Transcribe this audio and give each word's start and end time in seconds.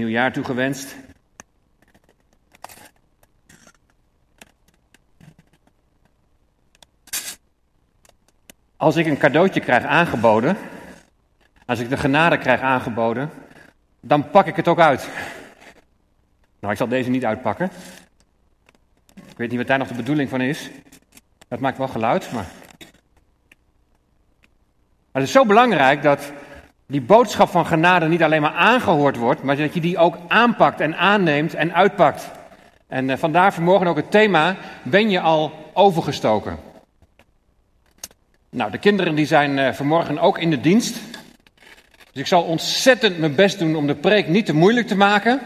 nieuwjaar 0.00 0.32
toegewenst. 0.32 0.96
Als 8.76 8.96
ik 8.96 9.06
een 9.06 9.18
cadeautje 9.18 9.60
krijg 9.60 9.84
aangeboden, 9.84 10.56
als 11.66 11.78
ik 11.78 11.88
de 11.88 11.96
genade 11.96 12.38
krijg 12.38 12.60
aangeboden, 12.60 13.30
dan 14.00 14.30
pak 14.30 14.46
ik 14.46 14.56
het 14.56 14.68
ook 14.68 14.80
uit. 14.80 15.08
Nou, 16.60 16.72
ik 16.72 16.78
zal 16.78 16.88
deze 16.88 17.10
niet 17.10 17.24
uitpakken. 17.24 17.70
Ik 19.14 19.36
weet 19.36 19.48
niet 19.48 19.58
wat 19.58 19.66
daar 19.66 19.78
nog 19.78 19.88
de 19.88 19.94
bedoeling 19.94 20.28
van 20.28 20.40
is. 20.40 20.70
Dat 21.48 21.60
maakt 21.60 21.78
wel 21.78 21.88
geluid, 21.88 22.32
maar. 22.32 22.46
Maar 25.12 25.22
het 25.22 25.22
is 25.22 25.32
zo 25.32 25.44
belangrijk 25.46 26.02
dat 26.02 26.32
die 26.90 27.00
boodschap 27.00 27.48
van 27.48 27.66
genade 27.66 28.08
niet 28.08 28.22
alleen 28.22 28.42
maar 28.42 28.52
aangehoord 28.52 29.16
wordt, 29.16 29.42
maar 29.42 29.56
dat 29.56 29.74
je 29.74 29.80
die 29.80 29.98
ook 29.98 30.18
aanpakt 30.28 30.80
en 30.80 30.96
aanneemt 30.96 31.54
en 31.54 31.74
uitpakt. 31.74 32.30
En 32.88 33.08
uh, 33.08 33.16
vandaar 33.16 33.54
vanmorgen 33.54 33.86
ook 33.86 33.96
het 33.96 34.10
thema: 34.10 34.56
ben 34.82 35.10
je 35.10 35.20
al 35.20 35.52
overgestoken? 35.72 36.58
Nou, 38.50 38.70
de 38.70 38.78
kinderen 38.78 39.14
die 39.14 39.26
zijn 39.26 39.58
uh, 39.58 39.72
vanmorgen 39.72 40.18
ook 40.18 40.38
in 40.38 40.50
de 40.50 40.60
dienst. 40.60 41.00
Dus 42.12 42.22
ik 42.22 42.26
zal 42.26 42.42
ontzettend 42.42 43.18
mijn 43.18 43.34
best 43.34 43.58
doen 43.58 43.76
om 43.76 43.86
de 43.86 43.94
preek 43.94 44.28
niet 44.28 44.46
te 44.46 44.54
moeilijk 44.54 44.86
te 44.86 44.96
maken. 44.96 45.40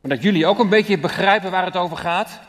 Maar 0.00 0.10
dat 0.10 0.22
jullie 0.22 0.46
ook 0.46 0.58
een 0.58 0.68
beetje 0.68 0.98
begrijpen 0.98 1.50
waar 1.50 1.64
het 1.64 1.76
over 1.76 1.96
gaat. 1.96 2.40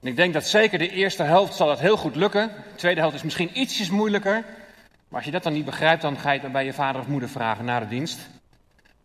En 0.00 0.08
ik 0.08 0.16
denk 0.16 0.32
dat 0.32 0.46
zeker 0.46 0.78
de 0.78 0.90
eerste 0.90 1.22
helft 1.22 1.54
zal 1.54 1.66
dat 1.66 1.80
heel 1.80 1.96
goed 1.96 2.16
lukken. 2.16 2.48
De 2.48 2.74
tweede 2.76 3.00
helft 3.00 3.16
is 3.16 3.22
misschien 3.22 3.50
ietsjes 3.52 3.90
moeilijker. 3.90 4.44
Maar 5.12 5.20
als 5.20 5.30
je 5.30 5.36
dat 5.36 5.42
dan 5.42 5.52
niet 5.52 5.64
begrijpt, 5.64 6.02
dan 6.02 6.18
ga 6.18 6.30
je 6.30 6.40
het 6.40 6.52
bij 6.52 6.64
je 6.64 6.72
vader 6.72 7.00
of 7.00 7.06
moeder 7.06 7.28
vragen 7.28 7.64
na 7.64 7.80
de 7.80 7.88
dienst. 7.88 8.18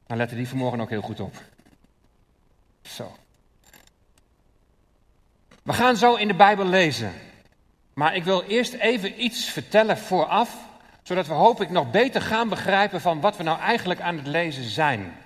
Dan 0.05 0.17
letten 0.17 0.37
die 0.37 0.47
vanmorgen 0.47 0.81
ook 0.81 0.89
heel 0.89 1.01
goed 1.01 1.19
op. 1.19 1.35
Zo. 2.81 3.15
We 5.63 5.73
gaan 5.73 5.97
zo 5.97 6.15
in 6.15 6.27
de 6.27 6.33
Bijbel 6.33 6.65
lezen. 6.65 7.11
Maar 7.93 8.15
ik 8.15 8.23
wil 8.23 8.43
eerst 8.43 8.73
even 8.73 9.23
iets 9.23 9.45
vertellen 9.45 9.97
vooraf, 9.97 10.57
zodat 11.03 11.27
we 11.27 11.33
hoop 11.33 11.61
ik 11.61 11.69
nog 11.69 11.91
beter 11.91 12.21
gaan 12.21 12.49
begrijpen 12.49 13.01
van 13.01 13.21
wat 13.21 13.37
we 13.37 13.43
nou 13.43 13.59
eigenlijk 13.59 14.01
aan 14.01 14.17
het 14.17 14.27
lezen 14.27 14.63
zijn. 14.63 15.17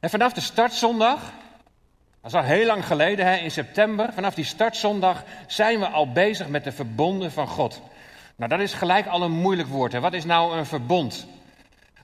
En 0.00 0.10
vanaf 0.10 0.32
de 0.32 0.40
startzondag, 0.40 1.20
dat 2.20 2.32
is 2.32 2.34
al 2.34 2.42
heel 2.44 2.66
lang 2.66 2.86
geleden, 2.86 3.26
hè, 3.26 3.36
in 3.36 3.50
september, 3.50 4.12
vanaf 4.12 4.34
die 4.34 4.44
startzondag 4.44 5.24
zijn 5.46 5.78
we 5.78 5.86
al 5.86 6.12
bezig 6.12 6.48
met 6.48 6.64
de 6.64 6.72
verbonden 6.72 7.32
van 7.32 7.46
God. 7.46 7.80
Nou, 8.42 8.54
dat 8.54 8.62
is 8.62 8.74
gelijk 8.74 9.06
al 9.06 9.22
een 9.22 9.32
moeilijk 9.32 9.68
woord. 9.68 9.92
Hè. 9.92 10.00
Wat 10.00 10.12
is 10.12 10.24
nou 10.24 10.56
een 10.56 10.66
verbond? 10.66 11.26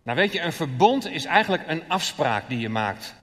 Nou, 0.03 0.19
weet 0.19 0.33
je, 0.33 0.41
een 0.41 0.53
verbond 0.53 1.07
is 1.07 1.25
eigenlijk 1.25 1.63
een 1.67 1.83
afspraak 1.89 2.49
die 2.49 2.59
je 2.59 2.69
maakt. 2.69 3.15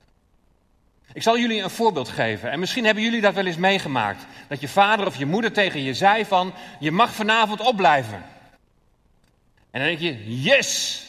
Ik 1.14 1.22
zal 1.22 1.38
jullie 1.38 1.62
een 1.62 1.70
voorbeeld 1.70 2.10
geven. 2.10 2.52
En 2.52 2.60
misschien 2.60 2.86
hebben 2.86 3.04
jullie 3.04 3.22
dat 3.22 3.34
wel 3.34 3.46
eens 3.46 3.58
meegemaakt. 3.58 4.26
Dat 4.48 4.62
je 4.62 4.68
vader 4.68 5.06
of 5.06 5.16
je 5.16 5.26
moeder 5.26 5.52
tegen 5.52 5.84
je 5.84 5.94
zei 5.94 6.26
van, 6.26 6.54
je 6.80 6.92
mag 6.92 7.14
vanavond 7.14 7.62
opblijven. 7.62 8.24
En 9.72 9.80
dan 9.80 9.84
denk 9.84 10.00
je, 10.00 10.42
yes! 10.42 11.02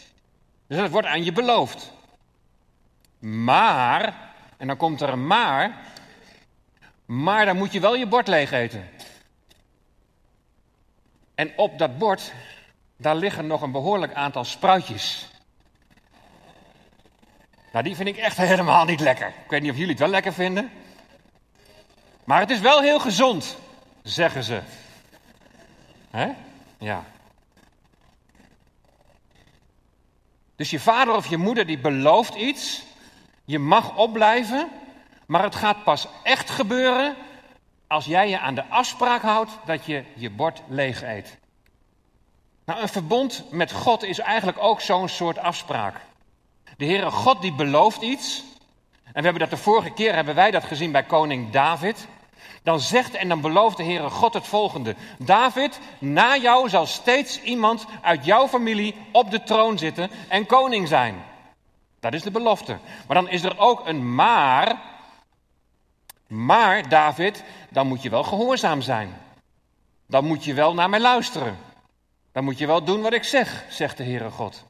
Dus 0.66 0.78
dat 0.78 0.90
wordt 0.90 1.06
aan 1.06 1.24
je 1.24 1.32
beloofd. 1.32 1.92
Maar, 3.18 4.14
en 4.56 4.66
dan 4.66 4.76
komt 4.76 5.00
er 5.00 5.08
een 5.08 5.26
maar, 5.26 5.76
maar 7.06 7.44
dan 7.44 7.56
moet 7.56 7.72
je 7.72 7.80
wel 7.80 7.96
je 7.96 8.06
bord 8.06 8.28
leeg 8.28 8.52
eten. 8.52 8.88
En 11.36 11.52
op 11.56 11.78
dat 11.78 11.98
bord, 11.98 12.32
daar 12.96 13.16
liggen 13.16 13.46
nog 13.46 13.62
een 13.62 13.72
behoorlijk 13.72 14.14
aantal 14.14 14.44
spruitjes. 14.44 15.28
Nou, 17.72 17.84
die 17.84 17.96
vind 17.96 18.08
ik 18.08 18.16
echt 18.16 18.36
helemaal 18.52 18.84
niet 18.84 19.00
lekker. 19.00 19.28
Ik 19.28 19.50
weet 19.50 19.62
niet 19.62 19.70
of 19.70 19.76
jullie 19.76 19.90
het 19.90 20.00
wel 20.00 20.08
lekker 20.08 20.32
vinden. 20.32 20.70
Maar 22.24 22.40
het 22.40 22.50
is 22.50 22.60
wel 22.60 22.80
heel 22.80 23.00
gezond, 23.00 23.58
zeggen 24.02 24.42
ze. 24.42 24.60
Hè? 26.10 26.30
Ja. 26.78 27.04
Dus 30.56 30.70
je 30.70 30.80
vader 30.80 31.14
of 31.14 31.26
je 31.26 31.36
moeder 31.36 31.66
die 31.66 31.78
belooft 31.78 32.34
iets. 32.34 32.82
Je 33.44 33.58
mag 33.58 33.96
opblijven. 33.96 34.68
Maar 35.26 35.42
het 35.42 35.54
gaat 35.54 35.84
pas 35.84 36.08
echt 36.22 36.50
gebeuren 36.50 37.16
als 37.86 38.04
jij 38.04 38.28
je 38.28 38.38
aan 38.38 38.54
de 38.54 38.64
afspraak 38.68 39.22
houdt 39.22 39.50
dat 39.64 39.84
je 39.84 40.04
je 40.14 40.30
bord 40.30 40.62
leeg 40.68 41.02
eet. 41.02 41.38
Nou, 42.64 42.80
een 42.80 42.88
verbond 42.88 43.44
met 43.50 43.72
God 43.72 44.02
is 44.02 44.18
eigenlijk 44.18 44.58
ook 44.60 44.80
zo'n 44.80 45.08
soort 45.08 45.38
afspraak. 45.38 46.00
De 46.76 46.84
Heere 46.84 47.10
God 47.10 47.42
die 47.42 47.54
belooft 47.54 48.02
iets. 48.02 48.42
En 49.04 49.22
we 49.22 49.28
hebben 49.28 49.38
dat 49.48 49.50
de 49.50 49.64
vorige 49.64 49.90
keer 49.90 50.14
hebben 50.14 50.34
wij 50.34 50.50
dat 50.50 50.64
gezien 50.64 50.92
bij 50.92 51.02
koning 51.02 51.50
David. 51.50 52.06
Dan 52.62 52.80
zegt 52.80 53.14
en 53.14 53.28
dan 53.28 53.40
belooft 53.40 53.76
de 53.76 53.84
Heere 53.84 54.10
God 54.10 54.34
het 54.34 54.46
volgende. 54.46 54.94
David, 55.18 55.80
na 55.98 56.36
jou 56.36 56.68
zal 56.68 56.86
steeds 56.86 57.42
iemand 57.42 57.86
uit 58.02 58.24
jouw 58.24 58.48
familie 58.48 58.94
op 59.12 59.30
de 59.30 59.42
troon 59.42 59.78
zitten 59.78 60.10
en 60.28 60.46
koning 60.46 60.88
zijn. 60.88 61.24
Dat 62.00 62.12
is 62.12 62.22
de 62.22 62.30
belofte. 62.30 62.78
Maar 63.06 63.16
dan 63.16 63.28
is 63.28 63.42
er 63.42 63.58
ook 63.58 63.86
een 63.86 64.14
maar. 64.14 64.76
Maar 66.26 66.88
David, 66.88 67.44
dan 67.70 67.86
moet 67.86 68.02
je 68.02 68.10
wel 68.10 68.24
gehoorzaam 68.24 68.80
zijn. 68.80 69.16
Dan 70.06 70.24
moet 70.24 70.44
je 70.44 70.54
wel 70.54 70.74
naar 70.74 70.90
mij 70.90 71.00
luisteren. 71.00 71.56
Dan 72.32 72.44
moet 72.44 72.58
je 72.58 72.66
wel 72.66 72.84
doen 72.84 73.02
wat 73.02 73.12
ik 73.12 73.24
zeg, 73.24 73.64
zegt 73.70 73.96
de 73.96 74.04
Heere 74.04 74.30
God. 74.30 74.64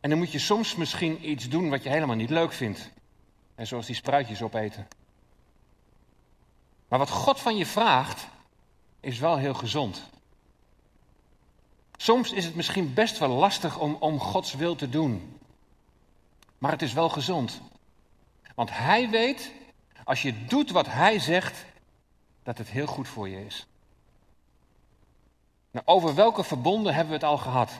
En 0.00 0.10
dan 0.10 0.18
moet 0.18 0.32
je 0.32 0.38
soms 0.38 0.74
misschien 0.74 1.30
iets 1.30 1.48
doen 1.48 1.70
wat 1.70 1.82
je 1.82 1.88
helemaal 1.88 2.16
niet 2.16 2.30
leuk 2.30 2.52
vindt. 2.52 2.90
En 3.54 3.66
zoals 3.66 3.86
die 3.86 3.94
spruitjes 3.94 4.42
opeten. 4.42 4.88
Maar 6.88 6.98
wat 6.98 7.10
God 7.10 7.40
van 7.40 7.56
je 7.56 7.66
vraagt, 7.66 8.26
is 9.00 9.18
wel 9.18 9.36
heel 9.36 9.54
gezond. 9.54 10.02
Soms 11.96 12.32
is 12.32 12.44
het 12.44 12.54
misschien 12.54 12.94
best 12.94 13.18
wel 13.18 13.28
lastig 13.28 13.78
om, 13.78 13.96
om 14.00 14.20
Gods 14.20 14.54
wil 14.54 14.74
te 14.74 14.88
doen. 14.88 15.38
Maar 16.58 16.70
het 16.70 16.82
is 16.82 16.92
wel 16.92 17.08
gezond. 17.08 17.60
Want 18.60 18.72
Hij 18.72 19.10
weet, 19.10 19.52
als 20.04 20.22
je 20.22 20.44
doet 20.44 20.70
wat 20.70 20.86
Hij 20.86 21.18
zegt, 21.18 21.64
dat 22.42 22.58
het 22.58 22.68
heel 22.68 22.86
goed 22.86 23.08
voor 23.08 23.28
je 23.28 23.46
is. 23.46 23.66
Nou, 25.70 25.86
over 25.86 26.14
welke 26.14 26.44
verbonden 26.44 26.94
hebben 26.94 27.12
we 27.12 27.18
het 27.20 27.28
al 27.28 27.38
gehad? 27.38 27.70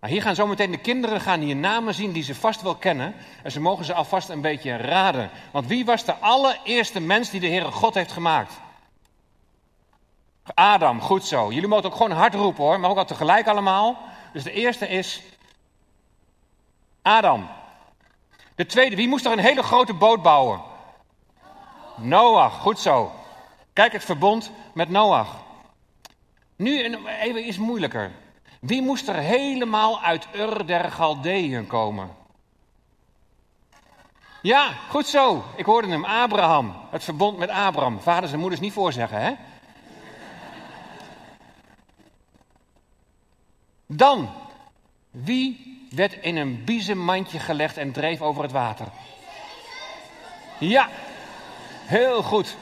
Nou, 0.00 0.12
hier 0.12 0.22
gaan 0.22 0.34
zometeen 0.34 0.70
de 0.70 0.78
kinderen 0.78 1.20
gaan 1.20 1.40
hier 1.40 1.56
namen 1.56 1.94
zien 1.94 2.12
die 2.12 2.22
ze 2.22 2.34
vast 2.34 2.62
wel 2.62 2.74
kennen. 2.74 3.14
En 3.42 3.50
ze 3.50 3.60
mogen 3.60 3.84
ze 3.84 3.94
alvast 3.94 4.28
een 4.28 4.40
beetje 4.40 4.76
raden. 4.76 5.30
Want 5.52 5.66
wie 5.66 5.84
was 5.84 6.04
de 6.04 6.14
allereerste 6.14 7.00
mens 7.00 7.30
die 7.30 7.40
de 7.40 7.48
Heere 7.48 7.72
God 7.72 7.94
heeft 7.94 8.12
gemaakt? 8.12 8.60
Adam, 10.54 11.00
goed 11.00 11.24
zo. 11.24 11.52
Jullie 11.52 11.68
mogen 11.68 11.84
ook 11.84 11.96
gewoon 11.96 12.10
hard 12.10 12.34
roepen 12.34 12.64
hoor, 12.64 12.80
maar 12.80 12.90
ook 12.90 12.96
al 12.96 13.04
tegelijk 13.04 13.46
allemaal. 13.46 13.98
Dus 14.32 14.42
de 14.42 14.52
eerste 14.52 14.88
is 14.88 15.22
Adam. 17.02 17.48
De 18.60 18.66
tweede, 18.66 18.96
wie 18.96 19.08
moest 19.08 19.24
er 19.24 19.32
een 19.32 19.38
hele 19.38 19.62
grote 19.62 19.94
boot 19.94 20.22
bouwen? 20.22 20.60
Noach, 21.96 22.60
goed 22.60 22.78
zo. 22.78 23.12
Kijk 23.72 23.92
het 23.92 24.04
verbond 24.04 24.50
met 24.74 24.88
Noach. 24.88 25.36
Nu 26.56 26.96
even 27.20 27.46
iets 27.46 27.58
moeilijker. 27.58 28.12
Wie 28.60 28.82
moest 28.82 29.08
er 29.08 29.14
helemaal 29.14 30.02
uit 30.02 30.26
Ur 30.34 30.66
der 30.66 30.90
Galdeeën 30.90 31.66
komen? 31.66 32.10
Ja, 34.42 34.72
goed 34.88 35.06
zo. 35.06 35.44
Ik 35.56 35.64
hoorde 35.64 35.88
hem, 35.88 36.04
Abraham. 36.04 36.74
Het 36.90 37.04
verbond 37.04 37.38
met 37.38 37.48
Abraham. 37.48 38.00
Vaders 38.00 38.32
en 38.32 38.38
moeders 38.38 38.60
niet 38.60 38.72
voorzeggen, 38.72 39.20
hè? 39.20 39.32
Dan, 43.86 44.30
wie 45.10 45.69
werd 45.90 46.12
in 46.20 46.36
een 46.36 46.64
biezenmandje 46.64 47.38
gelegd 47.38 47.76
en 47.76 47.92
dreef 47.92 48.20
over 48.20 48.42
het 48.42 48.52
water? 48.52 48.86
Ja, 50.58 50.88
heel 51.84 52.22
goed. 52.22 52.56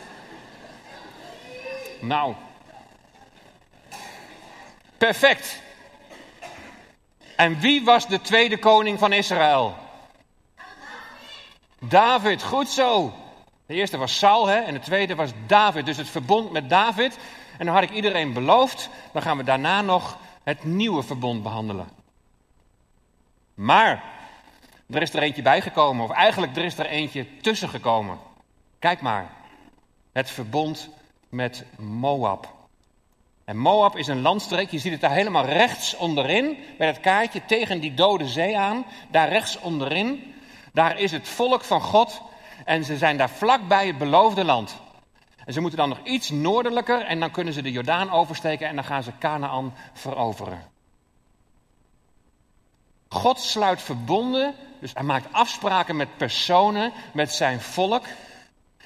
Nou, 2.00 2.34
perfect. 4.98 5.62
En 7.36 7.60
wie 7.60 7.84
was 7.84 8.06
de 8.06 8.20
tweede 8.20 8.58
koning 8.58 8.98
van 8.98 9.12
Israël? 9.12 9.76
David, 11.78 12.42
goed 12.42 12.68
zo. 12.68 13.12
De 13.66 13.74
eerste 13.74 13.96
was 13.96 14.18
Saul 14.18 14.46
hè, 14.46 14.56
en 14.58 14.74
de 14.74 14.80
tweede 14.80 15.14
was 15.14 15.30
David. 15.46 15.86
Dus 15.86 15.96
het 15.96 16.08
verbond 16.08 16.50
met 16.50 16.70
David. 16.70 17.18
En 17.58 17.66
dan 17.66 17.74
had 17.74 17.84
ik 17.84 17.90
iedereen 17.90 18.32
beloofd, 18.32 18.90
dan 19.12 19.22
gaan 19.22 19.36
we 19.36 19.44
daarna 19.44 19.82
nog 19.82 20.18
het 20.42 20.64
nieuwe 20.64 21.02
verbond 21.02 21.42
behandelen. 21.42 21.97
Maar 23.58 24.02
er 24.90 25.02
is 25.02 25.14
er 25.14 25.22
eentje 25.22 25.42
bijgekomen, 25.42 26.04
of 26.04 26.10
eigenlijk 26.10 26.56
er 26.56 26.64
is 26.64 26.78
er 26.78 26.86
eentje 26.86 27.40
tussen 27.40 27.68
gekomen. 27.68 28.18
Kijk 28.78 29.00
maar, 29.00 29.30
het 30.12 30.30
verbond 30.30 30.88
met 31.28 31.64
Moab. 31.78 32.54
En 33.44 33.56
Moab 33.56 33.96
is 33.96 34.06
een 34.06 34.20
landstreek, 34.20 34.70
je 34.70 34.78
ziet 34.78 34.92
het 34.92 35.00
daar 35.00 35.10
helemaal 35.10 35.44
rechts 35.44 35.96
onderin, 35.96 36.56
bij 36.76 36.86
het 36.86 37.00
kaartje 37.00 37.44
tegen 37.44 37.80
die 37.80 37.94
dode 37.94 38.26
zee 38.26 38.58
aan. 38.58 38.84
Daar 39.10 39.28
rechts 39.28 39.58
onderin, 39.58 40.34
daar 40.72 40.98
is 40.98 41.12
het 41.12 41.28
volk 41.28 41.64
van 41.64 41.80
God 41.80 42.22
en 42.64 42.84
ze 42.84 42.96
zijn 42.96 43.16
daar 43.16 43.30
vlakbij 43.30 43.86
het 43.86 43.98
beloofde 43.98 44.44
land. 44.44 44.76
En 45.44 45.52
ze 45.52 45.60
moeten 45.60 45.78
dan 45.78 45.88
nog 45.88 46.04
iets 46.04 46.30
noordelijker 46.30 47.00
en 47.04 47.20
dan 47.20 47.30
kunnen 47.30 47.52
ze 47.52 47.62
de 47.62 47.72
Jordaan 47.72 48.10
oversteken 48.10 48.68
en 48.68 48.74
dan 48.74 48.84
gaan 48.84 49.02
ze 49.02 49.18
Canaan 49.18 49.74
veroveren. 49.92 50.76
God 53.08 53.40
sluit 53.40 53.82
verbonden, 53.82 54.54
dus 54.80 54.90
hij 54.94 55.02
maakt 55.02 55.32
afspraken 55.32 55.96
met 55.96 56.16
personen, 56.16 56.92
met 57.12 57.32
zijn 57.32 57.60
volk. 57.60 58.04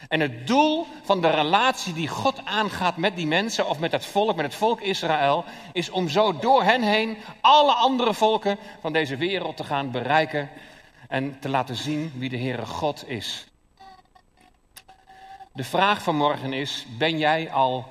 En 0.09 0.21
het 0.21 0.47
doel 0.47 0.87
van 1.03 1.21
de 1.21 1.31
relatie 1.31 1.93
die 1.93 2.09
God 2.09 2.45
aangaat 2.45 2.97
met 2.97 3.17
die 3.17 3.27
mensen 3.27 3.69
of 3.69 3.79
met 3.79 3.93
het 3.93 4.07
volk, 4.07 4.37
met 4.37 4.45
het 4.45 4.55
volk 4.55 4.81
Israël, 4.81 5.45
is 5.73 5.91
om 5.91 6.09
zo 6.09 6.39
door 6.39 6.63
hen 6.63 6.83
heen 6.83 7.17
alle 7.41 7.73
andere 7.73 8.15
volken 8.15 8.59
van 8.81 8.93
deze 8.93 9.17
wereld 9.17 9.57
te 9.57 9.65
gaan 9.65 9.91
bereiken 9.91 10.51
en 11.09 11.39
te 11.41 11.49
laten 11.49 11.77
zien 11.77 12.13
wie 12.17 12.29
de 12.29 12.39
Heere 12.39 12.67
God 12.67 13.09
is. 13.09 13.47
De 15.53 15.65
vraag 15.65 16.03
van 16.03 16.17
morgen 16.17 16.53
is: 16.53 16.87
ben 16.99 17.19
jij 17.19 17.51
al 17.51 17.89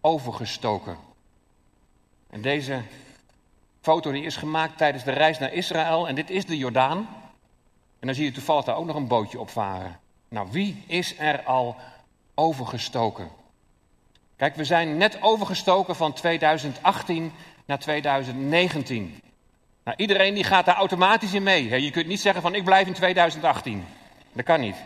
overgestoken? 0.00 0.96
En 2.30 2.42
deze 2.42 2.82
foto 3.84 4.12
die 4.12 4.24
is 4.24 4.36
gemaakt 4.36 4.76
tijdens 4.76 5.04
de 5.04 5.10
reis 5.10 5.38
naar 5.38 5.52
Israël 5.52 6.08
en 6.08 6.14
dit 6.14 6.30
is 6.30 6.46
de 6.46 6.56
Jordaan. 6.56 6.98
En 8.00 8.06
dan 8.06 8.14
zie 8.14 8.24
je 8.24 8.32
toevallig 8.32 8.64
daar 8.64 8.76
ook 8.76 8.86
nog 8.86 8.96
een 8.96 9.06
bootje 9.06 9.40
op 9.40 9.50
varen. 9.50 9.98
Nou, 10.28 10.48
wie 10.50 10.82
is 10.86 11.18
er 11.18 11.42
al 11.42 11.76
overgestoken? 12.34 13.28
Kijk, 14.36 14.54
we 14.54 14.64
zijn 14.64 14.96
net 14.96 15.22
overgestoken 15.22 15.96
van 15.96 16.12
2018 16.12 17.32
naar 17.64 17.78
2019. 17.78 19.20
Nou, 19.84 19.96
iedereen 19.96 20.34
die 20.34 20.44
gaat 20.44 20.64
daar 20.64 20.76
automatisch 20.76 21.32
in 21.32 21.42
mee. 21.42 21.82
Je 21.82 21.90
kunt 21.90 22.06
niet 22.06 22.20
zeggen 22.20 22.42
van 22.42 22.54
ik 22.54 22.64
blijf 22.64 22.86
in 22.86 22.92
2018. 22.92 23.84
Dat 24.32 24.44
kan 24.44 24.60
niet. 24.60 24.76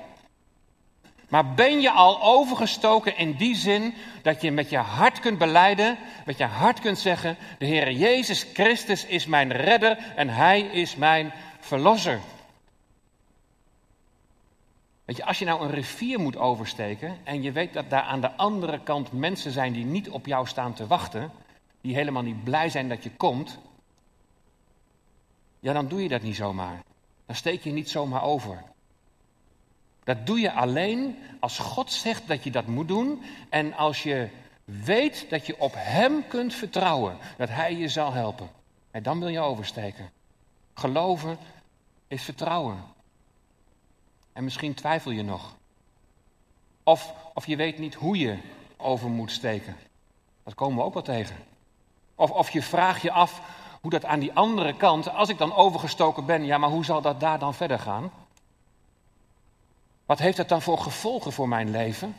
Maar 1.29 1.55
ben 1.55 1.81
je 1.81 1.91
al 1.91 2.23
overgestoken 2.23 3.17
in 3.17 3.33
die 3.33 3.55
zin 3.55 3.95
dat 4.23 4.41
je 4.41 4.51
met 4.51 4.71
je 4.71 4.77
hart 4.77 5.21
kunt 5.21 5.39
beleiden, 5.39 5.99
met 6.27 6.39
je 6.39 6.45
hart 6.45 6.81
kunt 6.81 6.99
zeggen, 6.99 7.37
de 7.59 7.67
Heer 7.67 7.93
Jezus 7.93 8.47
Christus 8.53 9.05
is 9.05 9.27
mijn 9.27 9.53
redder 9.53 9.99
en 10.17 10.29
Hij 10.29 10.61
is 10.61 10.97
mijn 10.97 11.33
verlosser. 11.61 12.21
Weet 15.05 15.17
je, 15.17 15.25
als 15.25 15.39
je 15.39 15.45
nou 15.45 15.63
een 15.63 15.71
rivier 15.71 16.21
moet 16.21 16.37
oversteken 16.37 17.19
en 17.25 17.43
je 17.43 17.53
weet 17.53 17.73
dat 17.73 17.91
daar 17.91 18.03
aan 18.03 18.21
de 18.21 18.33
andere 18.33 18.81
kant 18.81 19.13
mensen 19.13 19.53
zijn 19.53 19.73
die 19.73 19.85
niet 19.85 20.11
op 20.11 20.27
jou 20.27 20.47
staan 20.47 20.75
te 20.75 20.87
wachten, 20.87 21.31
die 21.81 21.95
helemaal 21.95 22.23
niet 22.23 22.45
blij 22.45 22.69
zijn 22.69 22.89
dat 22.89 23.03
je 23.03 23.11
komt, 23.11 23.59
ja, 25.61 25.73
dan 25.73 25.89
doe 25.89 26.03
je 26.03 26.09
dat 26.09 26.23
niet 26.23 26.37
zomaar. 26.37 26.83
Dan 27.27 27.37
steek 27.37 27.63
je 27.63 27.71
niet 27.71 27.91
zomaar 27.91 28.23
over. 28.23 28.63
Dat 30.09 30.27
doe 30.27 30.41
je 30.41 30.53
alleen 30.53 31.19
als 31.41 31.59
God 31.59 31.93
zegt 31.93 32.29
dat 32.29 32.45
je 32.45 32.51
dat 32.51 32.67
moet 32.67 32.89
doen 32.89 33.23
en 33.49 33.75
als 33.75 34.03
je 34.03 34.29
weet 34.65 35.31
dat 35.31 35.47
je 35.47 35.61
op 35.61 35.73
Hem 35.77 36.27
kunt 36.27 36.55
vertrouwen, 36.55 37.17
dat 37.37 37.49
Hij 37.49 37.77
je 37.77 37.89
zal 37.89 38.13
helpen. 38.13 38.51
En 38.91 39.03
dan 39.03 39.19
wil 39.19 39.29
je 39.29 39.41
oversteken. 39.41 40.11
Geloven 40.75 41.39
is 42.07 42.23
vertrouwen. 42.23 42.77
En 44.33 44.45
misschien 44.45 44.75
twijfel 44.75 45.11
je 45.11 45.23
nog. 45.23 45.57
Of, 46.83 47.15
of 47.35 47.47
je 47.47 47.57
weet 47.57 47.79
niet 47.79 47.95
hoe 47.95 48.19
je 48.19 48.39
over 48.77 49.09
moet 49.09 49.31
steken. 49.31 49.77
Dat 50.45 50.55
komen 50.55 50.77
we 50.77 50.85
ook 50.85 50.95
wel 50.95 51.03
tegen. 51.03 51.37
Of, 52.15 52.31
of 52.31 52.51
je 52.51 52.63
vraagt 52.63 53.03
je 53.03 53.11
af 53.11 53.41
hoe 53.81 53.91
dat 53.91 54.05
aan 54.05 54.21
die 54.21 54.33
andere 54.33 54.77
kant, 54.77 55.15
als 55.15 55.29
ik 55.29 55.39
dan 55.39 55.55
overgestoken 55.55 56.27
ben, 56.27 56.45
ja, 56.45 56.59
maar 56.59 56.71
hoe 56.71 56.85
zal 56.85 57.01
dat 57.01 57.21
daar 57.21 57.39
dan 57.39 57.55
verder 57.55 57.79
gaan? 57.79 58.11
Wat 60.09 60.19
heeft 60.19 60.37
dat 60.37 60.49
dan 60.49 60.63
voor 60.63 60.79
gevolgen 60.79 61.33
voor 61.33 61.49
mijn 61.49 61.71
leven? 61.71 62.17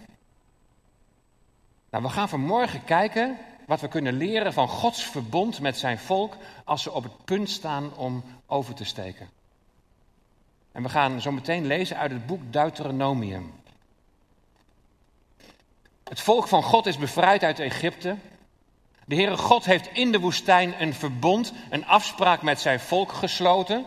Nou, 1.89 2.03
we 2.03 2.09
gaan 2.09 2.30
vanmorgen 2.30 2.83
kijken 2.83 3.38
wat 3.65 3.81
we 3.81 3.88
kunnen 3.88 4.13
leren 4.13 4.53
van 4.53 4.68
Gods 4.68 5.03
verbond 5.03 5.59
met 5.59 5.77
zijn 5.77 6.00
volk 6.00 6.36
als 6.63 6.83
ze 6.83 6.91
op 6.91 7.03
het 7.03 7.25
punt 7.25 7.50
staan 7.50 7.95
om 7.95 8.24
over 8.45 8.74
te 8.74 8.83
steken. 8.83 9.30
En 10.71 10.83
we 10.83 10.89
gaan 10.89 11.21
zo 11.21 11.31
meteen 11.31 11.65
lezen 11.65 11.97
uit 11.97 12.12
het 12.12 12.25
boek 12.25 12.41
Deuteronomium. 12.53 13.53
Het 16.03 16.19
volk 16.19 16.47
van 16.47 16.63
God 16.63 16.86
is 16.86 16.97
bevrijd 16.97 17.44
uit 17.44 17.59
Egypte. 17.59 18.18
De 19.06 19.15
Heere 19.15 19.38
God 19.38 19.65
heeft 19.65 19.89
in 19.94 20.12
de 20.12 20.19
woestijn 20.19 20.81
een 20.81 20.94
verbond, 20.94 21.53
een 21.69 21.86
afspraak 21.86 22.41
met 22.41 22.59
zijn 22.59 22.80
volk 22.80 23.12
gesloten. 23.12 23.86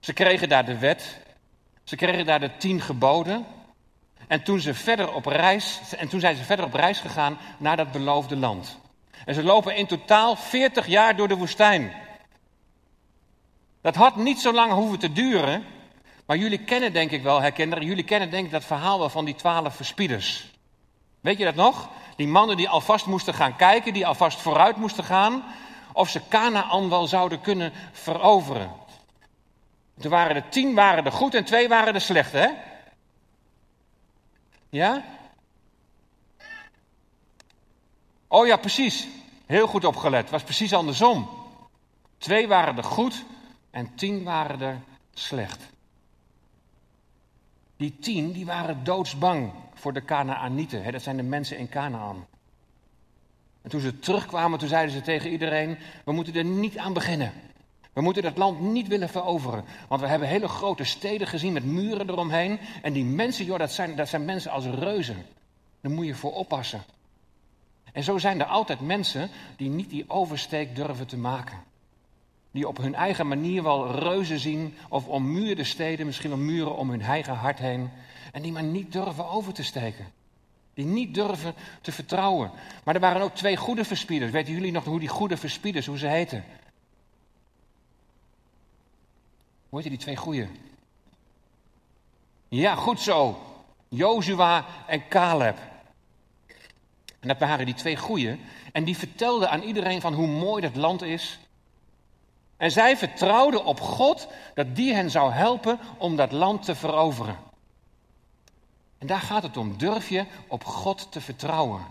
Ze 0.00 0.12
kregen 0.12 0.48
daar 0.48 0.64
de 0.64 0.78
wet, 0.78 1.22
ze 1.84 1.96
kregen 1.96 2.26
daar 2.26 2.40
de 2.40 2.56
tien 2.56 2.80
geboden. 2.80 3.46
En 4.28 4.42
toen, 4.42 4.60
ze 4.60 4.74
verder 4.74 5.12
op 5.12 5.26
reis, 5.26 5.80
en 5.96 6.08
toen 6.08 6.20
zijn 6.20 6.36
ze 6.36 6.44
verder 6.44 6.64
op 6.64 6.74
reis 6.74 6.98
gegaan 6.98 7.38
naar 7.58 7.76
dat 7.76 7.92
beloofde 7.92 8.36
land. 8.36 8.78
En 9.24 9.34
ze 9.34 9.42
lopen 9.42 9.76
in 9.76 9.86
totaal 9.86 10.36
40 10.36 10.86
jaar 10.86 11.16
door 11.16 11.28
de 11.28 11.36
woestijn. 11.36 11.92
Dat 13.80 13.94
had 13.94 14.16
niet 14.16 14.40
zo 14.40 14.52
lang 14.52 14.72
hoeven 14.72 14.98
te 14.98 15.12
duren. 15.12 15.64
Maar 16.26 16.36
jullie 16.36 16.58
kennen 16.58 16.92
denk 16.92 17.10
ik 17.10 17.22
wel, 17.22 17.40
herkenderen, 17.40 17.86
jullie 17.86 18.04
kennen 18.04 18.30
denk 18.30 18.44
ik 18.44 18.50
dat 18.50 18.64
verhaal 18.64 18.98
wel 18.98 19.08
van 19.08 19.24
die 19.24 19.34
twaalf 19.34 19.76
verspieders. 19.76 20.44
Weet 21.20 21.38
je 21.38 21.44
dat 21.44 21.54
nog? 21.54 21.88
Die 22.16 22.26
mannen 22.26 22.56
die 22.56 22.68
alvast 22.68 23.06
moesten 23.06 23.34
gaan 23.34 23.56
kijken, 23.56 23.92
die 23.92 24.06
alvast 24.06 24.40
vooruit 24.40 24.76
moesten 24.76 25.04
gaan, 25.04 25.44
of 25.92 26.08
ze 26.08 26.20
Canaan 26.28 26.88
wel 26.88 27.06
zouden 27.06 27.40
kunnen 27.40 27.72
veroveren. 27.92 28.70
Toen 30.00 30.10
waren 30.10 30.36
er 30.36 30.48
tien 30.48 30.74
waren 30.74 31.04
er 31.04 31.12
goed 31.12 31.34
en 31.34 31.44
twee 31.44 31.68
waren 31.68 31.94
er 31.94 32.00
slecht, 32.00 32.32
hè? 32.32 32.48
Ja? 34.68 35.04
Oh 38.28 38.46
ja, 38.46 38.56
precies. 38.56 39.08
Heel 39.46 39.66
goed 39.66 39.84
opgelet. 39.84 40.30
Was 40.30 40.42
precies 40.42 40.72
andersom. 40.72 41.28
Twee 42.18 42.48
waren 42.48 42.76
er 42.76 42.84
goed 42.84 43.24
en 43.70 43.94
tien 43.94 44.22
waren 44.22 44.60
er 44.60 44.80
slecht. 45.12 45.60
Die 47.76 47.98
tien 47.98 48.32
die 48.32 48.46
waren 48.46 48.84
doodsbang 48.84 49.52
voor 49.74 49.92
de 49.92 50.00
Kanaanieten. 50.00 50.92
Dat 50.92 51.02
zijn 51.02 51.16
de 51.16 51.22
mensen 51.22 51.58
in 51.58 51.68
Canaan. 51.68 52.26
En 53.62 53.70
toen 53.70 53.80
ze 53.80 53.98
terugkwamen, 53.98 54.58
toen 54.58 54.68
zeiden 54.68 54.94
ze 54.94 55.00
tegen 55.00 55.30
iedereen: 55.30 55.78
We 56.04 56.12
moeten 56.12 56.34
er 56.34 56.44
niet 56.44 56.78
aan 56.78 56.92
beginnen. 56.92 57.32
We 57.94 58.00
moeten 58.00 58.22
dat 58.22 58.36
land 58.36 58.60
niet 58.60 58.88
willen 58.88 59.08
veroveren. 59.08 59.64
Want 59.88 60.00
we 60.00 60.06
hebben 60.06 60.28
hele 60.28 60.48
grote 60.48 60.84
steden 60.84 61.26
gezien 61.26 61.52
met 61.52 61.64
muren 61.64 62.10
eromheen. 62.10 62.58
En 62.82 62.92
die 62.92 63.04
mensen, 63.04 63.44
joh, 63.44 63.58
dat 63.58 63.72
zijn, 63.72 63.96
dat 63.96 64.08
zijn 64.08 64.24
mensen 64.24 64.50
als 64.50 64.64
reuzen. 64.64 65.26
Daar 65.80 65.92
moet 65.92 66.06
je 66.06 66.14
voor 66.14 66.34
oppassen. 66.34 66.82
En 67.92 68.02
zo 68.02 68.18
zijn 68.18 68.40
er 68.40 68.46
altijd 68.46 68.80
mensen 68.80 69.30
die 69.56 69.68
niet 69.68 69.90
die 69.90 70.04
oversteek 70.08 70.76
durven 70.76 71.06
te 71.06 71.16
maken. 71.16 71.62
Die 72.50 72.68
op 72.68 72.76
hun 72.76 72.94
eigen 72.94 73.28
manier 73.28 73.62
wel 73.62 73.90
reuzen 73.90 74.38
zien 74.38 74.74
of 74.88 75.06
ommuurde 75.06 75.64
steden, 75.64 76.06
misschien 76.06 76.30
wel 76.30 76.38
muren 76.38 76.76
om 76.76 76.90
hun 76.90 77.02
eigen 77.02 77.34
hart 77.34 77.58
heen. 77.58 77.90
En 78.32 78.42
die 78.42 78.52
maar 78.52 78.62
niet 78.62 78.92
durven 78.92 79.28
over 79.28 79.52
te 79.52 79.62
steken. 79.62 80.06
Die 80.74 80.84
niet 80.84 81.14
durven 81.14 81.54
te 81.80 81.92
vertrouwen. 81.92 82.50
Maar 82.84 82.94
er 82.94 83.00
waren 83.00 83.22
ook 83.22 83.34
twee 83.34 83.56
goede 83.56 83.84
verspieders. 83.84 84.30
Weten 84.30 84.52
jullie 84.52 84.72
nog 84.72 84.84
hoe 84.84 85.00
die 85.00 85.08
goede 85.08 85.36
verspieders, 85.36 85.86
hoe 85.86 85.98
ze 85.98 86.06
heten? 86.06 86.44
Hoe 89.74 89.82
heet 89.82 89.92
die 89.92 90.00
twee 90.00 90.16
goeie? 90.16 90.48
Ja, 92.48 92.74
goed 92.74 93.00
zo. 93.00 93.38
Jozua 93.88 94.64
en 94.86 95.08
Caleb. 95.08 95.58
En 97.20 97.28
dat 97.28 97.38
waren 97.38 97.66
die 97.66 97.74
twee 97.74 97.96
goeie. 97.96 98.40
En 98.72 98.84
die 98.84 98.96
vertelden 98.96 99.50
aan 99.50 99.62
iedereen 99.62 100.00
van 100.00 100.14
hoe 100.14 100.26
mooi 100.26 100.62
dat 100.62 100.76
land 100.76 101.02
is. 101.02 101.38
En 102.56 102.70
zij 102.70 102.96
vertrouwden 102.96 103.64
op 103.64 103.80
God 103.80 104.28
dat 104.54 104.76
die 104.76 104.94
hen 104.94 105.10
zou 105.10 105.32
helpen 105.32 105.78
om 105.98 106.16
dat 106.16 106.32
land 106.32 106.64
te 106.64 106.74
veroveren. 106.74 107.38
En 108.98 109.06
daar 109.06 109.20
gaat 109.20 109.42
het 109.42 109.56
om. 109.56 109.78
Durf 109.78 110.08
je 110.08 110.24
op 110.48 110.64
God 110.64 111.12
te 111.12 111.20
vertrouwen? 111.20 111.86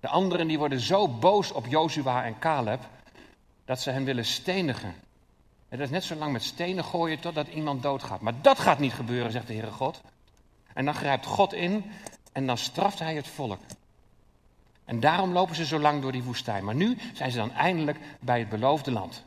De 0.00 0.08
anderen 0.08 0.48
die 0.48 0.58
worden 0.58 0.80
zo 0.80 1.08
boos 1.08 1.52
op 1.52 1.66
Jozua 1.66 2.24
en 2.24 2.38
Caleb 2.38 2.88
dat 3.64 3.80
ze 3.80 3.90
hen 3.90 4.04
willen 4.04 4.26
stenigen. 4.26 5.08
En 5.70 5.78
dat 5.78 5.86
is 5.86 5.90
net 5.90 6.04
zo 6.04 6.14
lang 6.14 6.32
met 6.32 6.42
stenen 6.42 6.84
gooien 6.84 7.20
totdat 7.20 7.48
iemand 7.48 7.82
doodgaat. 7.82 8.20
Maar 8.20 8.42
dat 8.42 8.58
gaat 8.58 8.78
niet 8.78 8.92
gebeuren, 8.92 9.32
zegt 9.32 9.46
de 9.46 9.52
Heere 9.52 9.70
God. 9.70 10.00
En 10.72 10.84
dan 10.84 10.94
grijpt 10.94 11.26
God 11.26 11.52
in 11.52 11.84
en 12.32 12.46
dan 12.46 12.58
straft 12.58 12.98
hij 12.98 13.14
het 13.14 13.28
volk. 13.28 13.60
En 14.84 15.00
daarom 15.00 15.32
lopen 15.32 15.54
ze 15.54 15.66
zo 15.66 15.78
lang 15.78 16.02
door 16.02 16.12
die 16.12 16.22
woestijn. 16.22 16.64
Maar 16.64 16.74
nu 16.74 16.98
zijn 17.14 17.30
ze 17.30 17.36
dan 17.36 17.52
eindelijk 17.52 17.98
bij 18.20 18.38
het 18.38 18.48
beloofde 18.48 18.90
land. 18.90 19.24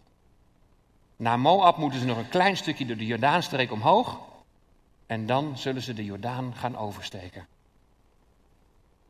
Na 1.15 1.37
Moab 1.37 1.77
moeten 1.77 1.99
ze 1.99 2.05
nog 2.05 2.17
een 2.17 2.29
klein 2.29 2.57
stukje 2.57 2.85
door 2.85 2.97
de 2.97 3.05
Jordaanstreek 3.05 3.71
omhoog. 3.71 4.19
En 5.05 5.25
dan 5.25 5.57
zullen 5.57 5.81
ze 5.81 5.93
de 5.93 6.05
Jordaan 6.05 6.55
gaan 6.55 6.77
oversteken. 6.77 7.47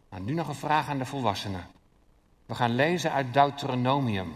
Nou, 0.10 0.24
nu 0.24 0.34
nog 0.34 0.48
een 0.48 0.56
vraag 0.56 0.90
aan 0.90 0.98
de 0.98 1.06
volwassenen. 1.06 1.68
We 2.46 2.56
gaan 2.56 2.76
lezen 2.76 3.12
uit 3.12 3.34
Deuteronomium. 3.34 4.36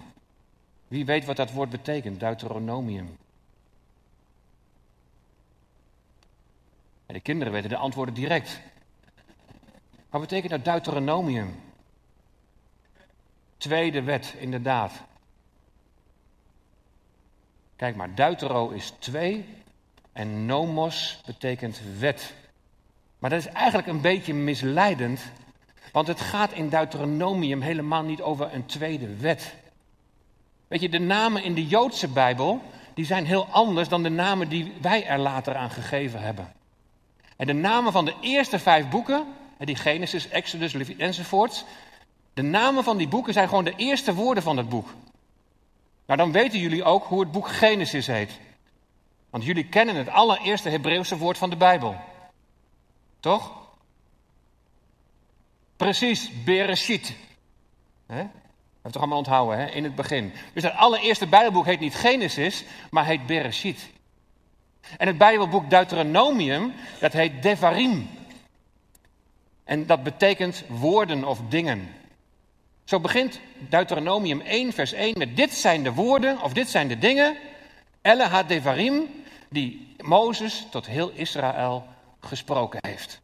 Wie 0.88 1.06
weet 1.06 1.26
wat 1.26 1.36
dat 1.36 1.52
woord 1.52 1.70
betekent, 1.70 2.20
Deuteronomium? 2.20 3.18
de 7.18 7.20
kinderen 7.20 7.54
weten 7.54 7.70
de 7.70 7.78
antwoorden 7.78 8.14
direct. 8.14 8.60
Wat 10.10 10.22
betekent 10.22 10.52
dat 10.52 10.66
Deuteronomium? 10.66 11.56
Tweede 13.58 14.04
wet, 14.04 14.36
inderdaad. 14.38 14.92
Kijk 17.76 17.96
maar, 17.96 18.16
Deutero 18.16 18.70
is 18.70 18.94
twee 19.00 19.46
en 20.14 20.46
nomos 20.46 21.22
betekent 21.26 21.82
wet. 22.00 22.34
Maar 23.20 23.30
dat 23.30 23.40
is 23.40 23.48
eigenlijk 23.48 23.88
een 23.88 24.02
beetje 24.02 24.34
misleidend, 24.34 25.22
want 25.92 26.08
het 26.08 26.22
gaat 26.22 26.52
in 26.52 26.70
Deuteronomium 26.70 27.62
helemaal 27.62 28.04
niet 28.04 28.22
over 28.22 28.54
een 28.54 28.66
tweede 28.66 29.16
wet. 29.16 29.56
Weet 30.68 30.82
je, 30.82 30.90
de 30.90 31.00
namen 31.00 31.44
in 31.44 31.54
de 31.54 31.68
Joodse 31.68 32.08
Bijbel, 32.08 32.62
die 32.94 33.06
zijn 33.06 33.26
heel 33.26 33.48
anders 33.52 33.90
dan 33.90 34.04
de 34.04 34.10
namen 34.10 34.50
die 34.50 34.74
wij 34.82 35.06
er 35.06 35.20
later 35.20 35.56
aan 35.56 35.70
gegeven 35.70 36.22
hebben. 36.22 36.54
En 37.36 37.48
de 37.48 37.54
namen 37.54 37.92
van 37.92 38.06
de 38.06 38.16
eerste 38.22 38.60
vijf 38.60 38.90
boeken, 38.90 39.26
die 39.58 39.76
Genesis, 39.76 40.30
Exodus, 40.30 40.74
Leviticus 40.74 41.06
enzovoorts, 41.06 41.64
de 42.34 42.42
namen 42.42 42.84
van 42.84 42.98
die 42.98 43.08
boeken 43.08 43.34
zijn 43.34 43.48
gewoon 43.48 43.64
de 43.64 43.76
eerste 43.76 44.14
woorden 44.14 44.44
van 44.44 44.58
het 44.58 44.70
boek. 44.70 44.88
Nou, 46.06 46.20
dan 46.20 46.32
weten 46.32 46.60
jullie 46.60 46.84
ook 46.84 47.06
hoe 47.06 47.20
het 47.20 47.32
boek 47.32 47.48
Genesis 47.48 48.08
heet. 48.08 48.32
Want 49.30 49.44
jullie 49.44 49.66
kennen 49.66 49.96
het 49.96 50.10
allereerste 50.10 50.70
Hebreeuwse 50.70 51.18
woord 51.18 51.38
van 51.38 51.50
de 51.50 51.56
Bijbel. 51.56 51.96
Toch? 53.20 53.52
Precies, 55.76 56.44
Bereshit. 56.44 57.16
He? 58.06 58.24
Heb 58.88 58.96
toch 58.96 59.06
allemaal 59.06 59.24
onthouden, 59.24 59.60
hè? 59.60 59.72
in 59.72 59.84
het 59.84 59.96
begin. 59.96 60.34
Dus 60.54 60.64
het 60.64 60.74
allereerste 60.74 61.28
Bijbelboek 61.28 61.66
heet 61.66 61.80
niet 61.80 61.96
Genesis, 61.96 62.64
maar 62.90 63.06
heet 63.06 63.26
Bereshit. 63.26 63.90
En 64.98 65.08
het 65.08 65.18
Bijbelboek 65.18 65.70
Deuteronomium, 65.70 66.74
dat 67.00 67.14
heet 67.14 67.44
Devarim. 67.44 68.10
En 69.64 69.86
dat 69.86 70.04
betekent 70.04 70.64
woorden 70.68 71.24
of 71.24 71.40
dingen. 71.50 71.96
Zo 72.84 73.00
begint 73.00 73.40
Deuteronomium 73.58 74.42
1, 74.42 74.74
vers 74.74 74.94
1 74.94 75.18
met 75.18 75.36
dit 75.36 75.54
zijn 75.54 75.84
de 75.84 75.94
woorden 75.94 76.42
of 76.42 76.54
dit 76.54 76.70
zijn 76.70 76.88
de 76.88 76.98
dingen, 76.98 77.38
Elle 78.02 78.44
Devarim, 78.48 79.24
die 79.50 79.96
Mozes 79.98 80.68
tot 80.72 80.86
heel 80.86 81.12
Israël 81.14 81.86
gesproken 82.20 82.80
heeft. 82.88 83.22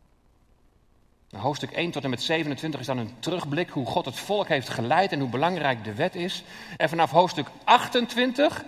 Hoofdstuk 1.38 1.72
1 1.72 1.92
tot 1.92 2.04
en 2.04 2.10
met 2.10 2.22
27 2.22 2.80
is 2.80 2.86
dan 2.86 2.98
een 2.98 3.14
terugblik 3.20 3.70
hoe 3.70 3.86
God 3.86 4.06
het 4.06 4.20
volk 4.20 4.48
heeft 4.48 4.70
geleid 4.70 5.12
en 5.12 5.20
hoe 5.20 5.30
belangrijk 5.30 5.84
de 5.84 5.94
wet 5.94 6.16
is. 6.16 6.44
En 6.78 6.90
vanaf 6.90 7.12
hoofdstuk 7.12 7.48
28 7.64 8.64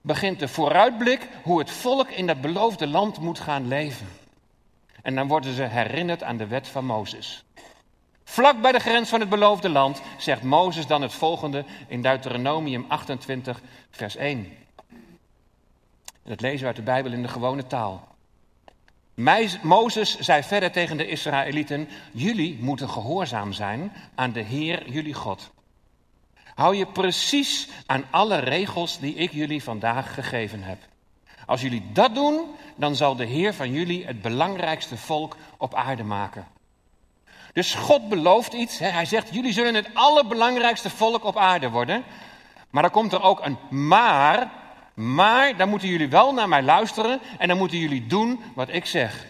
begint 0.00 0.38
de 0.38 0.48
vooruitblik 0.48 1.28
hoe 1.42 1.58
het 1.58 1.70
volk 1.70 2.08
in 2.08 2.26
dat 2.26 2.40
beloofde 2.40 2.86
land 2.86 3.20
moet 3.20 3.40
gaan 3.40 3.68
leven. 3.68 4.08
En 5.02 5.14
dan 5.14 5.28
worden 5.28 5.54
ze 5.54 5.62
herinnerd 5.62 6.22
aan 6.22 6.36
de 6.36 6.46
wet 6.46 6.68
van 6.68 6.84
Mozes. 6.84 7.44
Vlak 8.24 8.60
bij 8.60 8.72
de 8.72 8.78
grens 8.78 9.08
van 9.08 9.20
het 9.20 9.28
beloofde 9.28 9.68
land 9.68 10.02
zegt 10.18 10.42
Mozes 10.42 10.86
dan 10.86 11.02
het 11.02 11.12
volgende 11.12 11.64
in 11.88 12.02
Deuteronomium 12.02 12.84
28, 12.88 13.60
vers 13.90 14.16
1. 14.16 14.38
En 16.24 16.30
dat 16.30 16.40
lezen 16.40 16.60
we 16.60 16.66
uit 16.66 16.76
de 16.76 16.82
Bijbel 16.82 17.12
in 17.12 17.22
de 17.22 17.28
gewone 17.28 17.66
taal. 17.66 18.13
Mozes 19.62 20.18
zei 20.18 20.42
verder 20.42 20.70
tegen 20.70 20.96
de 20.96 21.08
Israëlieten: 21.08 21.88
Jullie 22.12 22.58
moeten 22.60 22.88
gehoorzaam 22.88 23.52
zijn 23.52 23.92
aan 24.14 24.32
de 24.32 24.40
Heer, 24.40 24.90
jullie 24.90 25.14
God. 25.14 25.50
Hou 26.54 26.76
je 26.76 26.86
precies 26.86 27.68
aan 27.86 28.04
alle 28.10 28.38
regels 28.38 28.98
die 28.98 29.14
ik 29.14 29.32
jullie 29.32 29.62
vandaag 29.62 30.14
gegeven 30.14 30.62
heb. 30.62 30.78
Als 31.46 31.60
jullie 31.60 31.92
dat 31.92 32.14
doen, 32.14 32.44
dan 32.76 32.96
zal 32.96 33.16
de 33.16 33.24
Heer 33.24 33.54
van 33.54 33.72
jullie 33.72 34.06
het 34.06 34.22
belangrijkste 34.22 34.96
volk 34.96 35.36
op 35.56 35.74
aarde 35.74 36.04
maken. 36.04 36.46
Dus 37.52 37.74
God 37.74 38.08
belooft 38.08 38.52
iets. 38.52 38.78
Hè? 38.78 38.88
Hij 38.88 39.04
zegt: 39.04 39.34
Jullie 39.34 39.52
zullen 39.52 39.74
het 39.74 39.88
allerbelangrijkste 39.94 40.90
volk 40.90 41.24
op 41.24 41.36
aarde 41.36 41.70
worden. 41.70 42.04
Maar 42.70 42.82
dan 42.82 42.92
komt 42.92 43.12
er 43.12 43.22
ook 43.22 43.44
een 43.44 43.58
maar. 43.70 44.50
Maar 44.94 45.56
dan 45.56 45.68
moeten 45.68 45.88
jullie 45.88 46.08
wel 46.08 46.32
naar 46.32 46.48
mij 46.48 46.62
luisteren 46.62 47.20
en 47.38 47.48
dan 47.48 47.58
moeten 47.58 47.78
jullie 47.78 48.06
doen 48.06 48.40
wat 48.54 48.68
ik 48.68 48.86
zeg. 48.86 49.26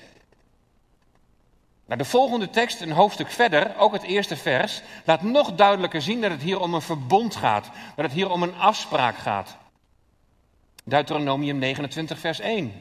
De 1.86 2.04
volgende 2.04 2.50
tekst, 2.50 2.80
een 2.80 2.90
hoofdstuk 2.90 3.30
verder, 3.30 3.76
ook 3.76 3.92
het 3.92 4.02
eerste 4.02 4.36
vers, 4.36 4.82
laat 5.04 5.22
nog 5.22 5.54
duidelijker 5.54 6.02
zien 6.02 6.20
dat 6.20 6.30
het 6.30 6.42
hier 6.42 6.60
om 6.60 6.74
een 6.74 6.82
verbond 6.82 7.36
gaat. 7.36 7.70
Dat 7.96 8.04
het 8.04 8.14
hier 8.14 8.30
om 8.30 8.42
een 8.42 8.54
afspraak 8.54 9.16
gaat. 9.16 9.56
Deuteronomium 10.84 11.58
29, 11.58 12.18
vers 12.18 12.40
1. 12.40 12.72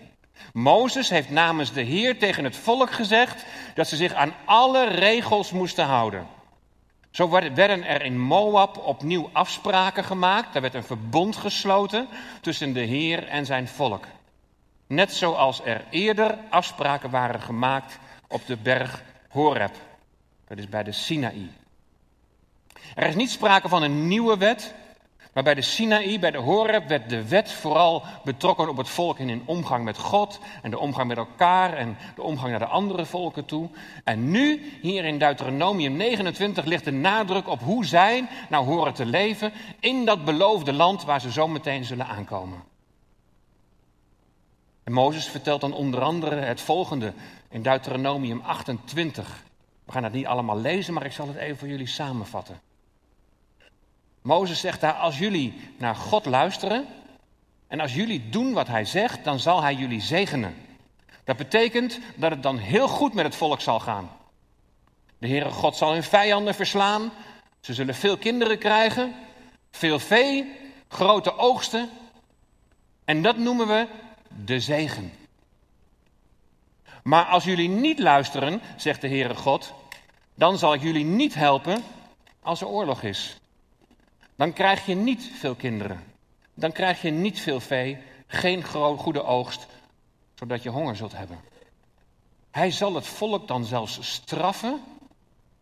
Mozes 0.53 1.09
heeft 1.09 1.29
namens 1.29 1.73
de 1.73 1.81
Heer 1.81 2.19
tegen 2.19 2.43
het 2.43 2.55
volk 2.55 2.91
gezegd 2.91 3.45
dat 3.75 3.87
ze 3.87 3.95
zich 3.95 4.13
aan 4.13 4.33
alle 4.45 4.87
regels 4.87 5.51
moesten 5.51 5.85
houden. 5.85 6.27
Zo 7.13 7.29
werden 7.29 7.83
er 7.83 8.01
in 8.01 8.19
Moab 8.19 8.77
opnieuw 8.77 9.29
afspraken 9.31 10.03
gemaakt. 10.03 10.53
Daar 10.53 10.61
werd 10.61 10.73
een 10.73 10.83
verbond 10.83 11.35
gesloten 11.35 12.07
tussen 12.41 12.73
de 12.73 12.79
Heer 12.79 13.27
en 13.27 13.45
zijn 13.45 13.67
volk. 13.67 14.05
Net 14.87 15.13
zoals 15.13 15.61
er 15.63 15.85
eerder 15.89 16.37
afspraken 16.49 17.09
waren 17.09 17.41
gemaakt 17.41 17.99
op 18.27 18.45
de 18.45 18.57
berg 18.57 19.03
Horeb. 19.29 19.75
Dat 20.47 20.57
is 20.57 20.69
bij 20.69 20.83
de 20.83 20.91
Sinaï. 20.91 21.49
Er 22.95 23.07
is 23.07 23.15
niet 23.15 23.31
sprake 23.31 23.69
van 23.69 23.83
een 23.83 24.07
nieuwe 24.07 24.37
wet, 24.37 24.73
maar 25.33 25.43
bij 25.43 25.53
de 25.53 25.61
Sinaï, 25.61 26.19
bij 26.19 26.31
de 26.31 26.37
Horeb, 26.37 26.87
werd 26.87 27.09
de 27.09 27.27
wet 27.27 27.51
vooral 27.51 28.03
betrokken 28.23 28.69
op 28.69 28.77
het 28.77 28.89
volk 28.89 29.19
in 29.19 29.29
hun 29.29 29.41
omgang 29.45 29.83
met 29.83 29.97
God 29.97 30.39
en 30.61 30.71
de 30.71 30.79
omgang 30.79 31.07
met 31.07 31.17
elkaar 31.17 31.73
en 31.73 31.97
de 32.15 32.21
omgang 32.21 32.49
naar 32.49 32.59
de 32.59 32.65
andere 32.65 33.05
volken 33.05 33.45
toe. 33.45 33.69
En 34.03 34.31
nu, 34.31 34.71
hier 34.81 35.05
in 35.05 35.17
Deuteronomium 35.17 35.95
29, 35.95 36.65
ligt 36.65 36.85
de 36.85 36.91
nadruk 36.91 37.47
op 37.47 37.61
hoe 37.61 37.85
zij 37.85 38.27
nou 38.49 38.65
horen 38.65 38.93
te 38.93 39.05
leven 39.05 39.53
in 39.79 40.05
dat 40.05 40.25
beloofde 40.25 40.73
land 40.73 41.03
waar 41.03 41.21
ze 41.21 41.31
zo 41.31 41.47
meteen 41.47 41.83
zullen 41.83 42.07
aankomen. 42.07 42.63
En 44.83 44.91
Mozes 44.91 45.27
vertelt 45.27 45.61
dan 45.61 45.73
onder 45.73 46.01
andere 46.01 46.35
het 46.35 46.61
volgende 46.61 47.13
in 47.49 47.61
Deuteronomium 47.61 48.41
28. 48.41 49.43
We 49.85 49.91
gaan 49.91 50.03
het 50.03 50.13
niet 50.13 50.25
allemaal 50.25 50.59
lezen, 50.59 50.93
maar 50.93 51.05
ik 51.05 51.11
zal 51.11 51.27
het 51.27 51.37
even 51.37 51.57
voor 51.57 51.67
jullie 51.67 51.87
samenvatten. 51.87 52.59
Mozes 54.23 54.59
zegt 54.59 54.81
daar, 54.81 54.93
als 54.93 55.17
jullie 55.17 55.53
naar 55.77 55.95
God 55.95 56.25
luisteren 56.25 56.85
en 57.67 57.79
als 57.79 57.93
jullie 57.93 58.29
doen 58.29 58.53
wat 58.53 58.67
hij 58.67 58.85
zegt, 58.85 59.23
dan 59.23 59.39
zal 59.39 59.61
hij 59.61 59.75
jullie 59.75 60.01
zegenen. 60.01 60.55
Dat 61.23 61.37
betekent 61.37 61.99
dat 62.15 62.31
het 62.31 62.43
dan 62.43 62.57
heel 62.57 62.87
goed 62.87 63.13
met 63.13 63.25
het 63.25 63.35
volk 63.35 63.61
zal 63.61 63.79
gaan. 63.79 64.09
De 65.17 65.27
Heere 65.27 65.51
God 65.51 65.75
zal 65.75 65.93
hun 65.93 66.03
vijanden 66.03 66.55
verslaan. 66.55 67.11
Ze 67.59 67.73
zullen 67.73 67.95
veel 67.95 68.17
kinderen 68.17 68.57
krijgen, 68.57 69.15
veel 69.71 69.99
vee, 69.99 70.51
grote 70.87 71.37
oogsten. 71.37 71.89
En 73.05 73.21
dat 73.21 73.37
noemen 73.37 73.67
we 73.67 73.87
de 74.45 74.59
zegen. 74.59 75.11
Maar 77.03 77.25
als 77.25 77.43
jullie 77.43 77.69
niet 77.69 77.99
luisteren, 77.99 78.61
zegt 78.77 79.01
de 79.01 79.07
Heere 79.07 79.35
God, 79.35 79.73
dan 80.35 80.57
zal 80.57 80.73
ik 80.73 80.81
jullie 80.81 81.05
niet 81.05 81.33
helpen 81.33 81.83
als 82.41 82.61
er 82.61 82.67
oorlog 82.67 83.03
is. 83.03 83.37
Dan 84.35 84.53
krijg 84.53 84.85
je 84.85 84.95
niet 84.95 85.31
veel 85.39 85.55
kinderen. 85.55 86.03
Dan 86.53 86.71
krijg 86.71 87.01
je 87.01 87.09
niet 87.09 87.39
veel 87.39 87.59
vee, 87.59 87.97
geen 88.27 88.63
goede 88.97 89.23
oogst, 89.23 89.67
zodat 90.33 90.63
je 90.63 90.69
honger 90.69 90.95
zult 90.95 91.17
hebben. 91.17 91.39
Hij 92.51 92.71
zal 92.71 92.95
het 92.95 93.07
volk 93.07 93.47
dan 93.47 93.65
zelfs 93.65 93.99
straffen 94.01 94.81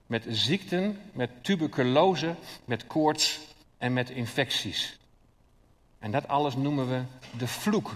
met 0.06 0.25
ziekten, 0.30 1.01
met 1.13 1.30
tuberculose, 1.42 2.36
met 2.66 2.88
koorts 2.88 3.40
en 3.78 3.94
met 3.94 4.10
infecties. 4.10 5.00
En 6.00 6.12
dat 6.12 6.28
alles 6.28 6.56
noemen 6.56 6.90
we 6.90 7.01
de 7.38 7.48
vloek 7.48 7.96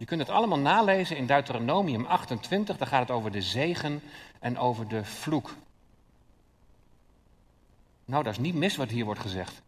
je 0.00 0.06
kunt 0.06 0.20
het 0.20 0.30
allemaal 0.30 0.58
nalezen 0.58 1.16
in 1.16 1.26
Deuteronomium 1.26 2.06
28. 2.06 2.76
Daar 2.76 2.88
gaat 2.88 3.00
het 3.00 3.10
over 3.10 3.30
de 3.30 3.42
zegen 3.42 4.02
en 4.38 4.58
over 4.58 4.88
de 4.88 5.04
vloek. 5.04 5.54
Nou, 8.10 8.22
dat 8.22 8.32
is 8.32 8.38
niet 8.38 8.54
mis 8.54 8.76
wat 8.76 8.88
hier 8.88 9.04
wordt 9.04 9.20
gezegd. 9.20 9.62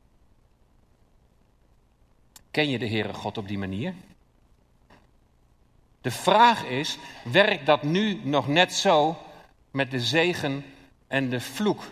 Ken 2.50 2.68
je 2.68 2.78
de 2.78 2.88
Heere 2.88 3.14
God 3.14 3.38
op 3.38 3.48
die 3.48 3.58
manier? 3.58 3.94
De 6.00 6.10
vraag 6.10 6.64
is, 6.64 6.98
werkt 7.24 7.66
dat 7.66 7.82
nu 7.82 8.20
nog 8.24 8.48
net 8.48 8.72
zo 8.72 9.16
met 9.70 9.90
de 9.90 10.00
zegen 10.00 10.64
en 11.06 11.30
de 11.30 11.40
vloek? 11.40 11.82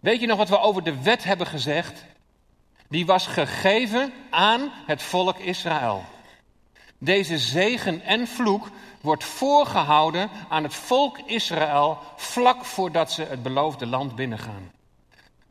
Weet 0.00 0.20
je 0.20 0.26
nog 0.26 0.38
wat 0.38 0.48
we 0.48 0.58
over 0.58 0.82
de 0.82 1.02
wet 1.02 1.24
hebben 1.24 1.46
gezegd? 1.46 2.04
Die 2.88 3.06
was 3.06 3.26
gegeven 3.26 4.12
aan 4.30 4.72
het 4.86 5.02
volk 5.02 5.38
Israël. 5.38 6.04
Deze 7.02 7.38
zegen 7.38 8.02
en 8.02 8.26
vloek 8.26 8.68
wordt 9.00 9.24
voorgehouden 9.24 10.30
aan 10.48 10.62
het 10.62 10.74
volk 10.74 11.18
Israël 11.18 11.98
vlak 12.16 12.64
voordat 12.64 13.12
ze 13.12 13.22
het 13.22 13.42
beloofde 13.42 13.86
land 13.86 14.14
binnengaan. 14.14 14.70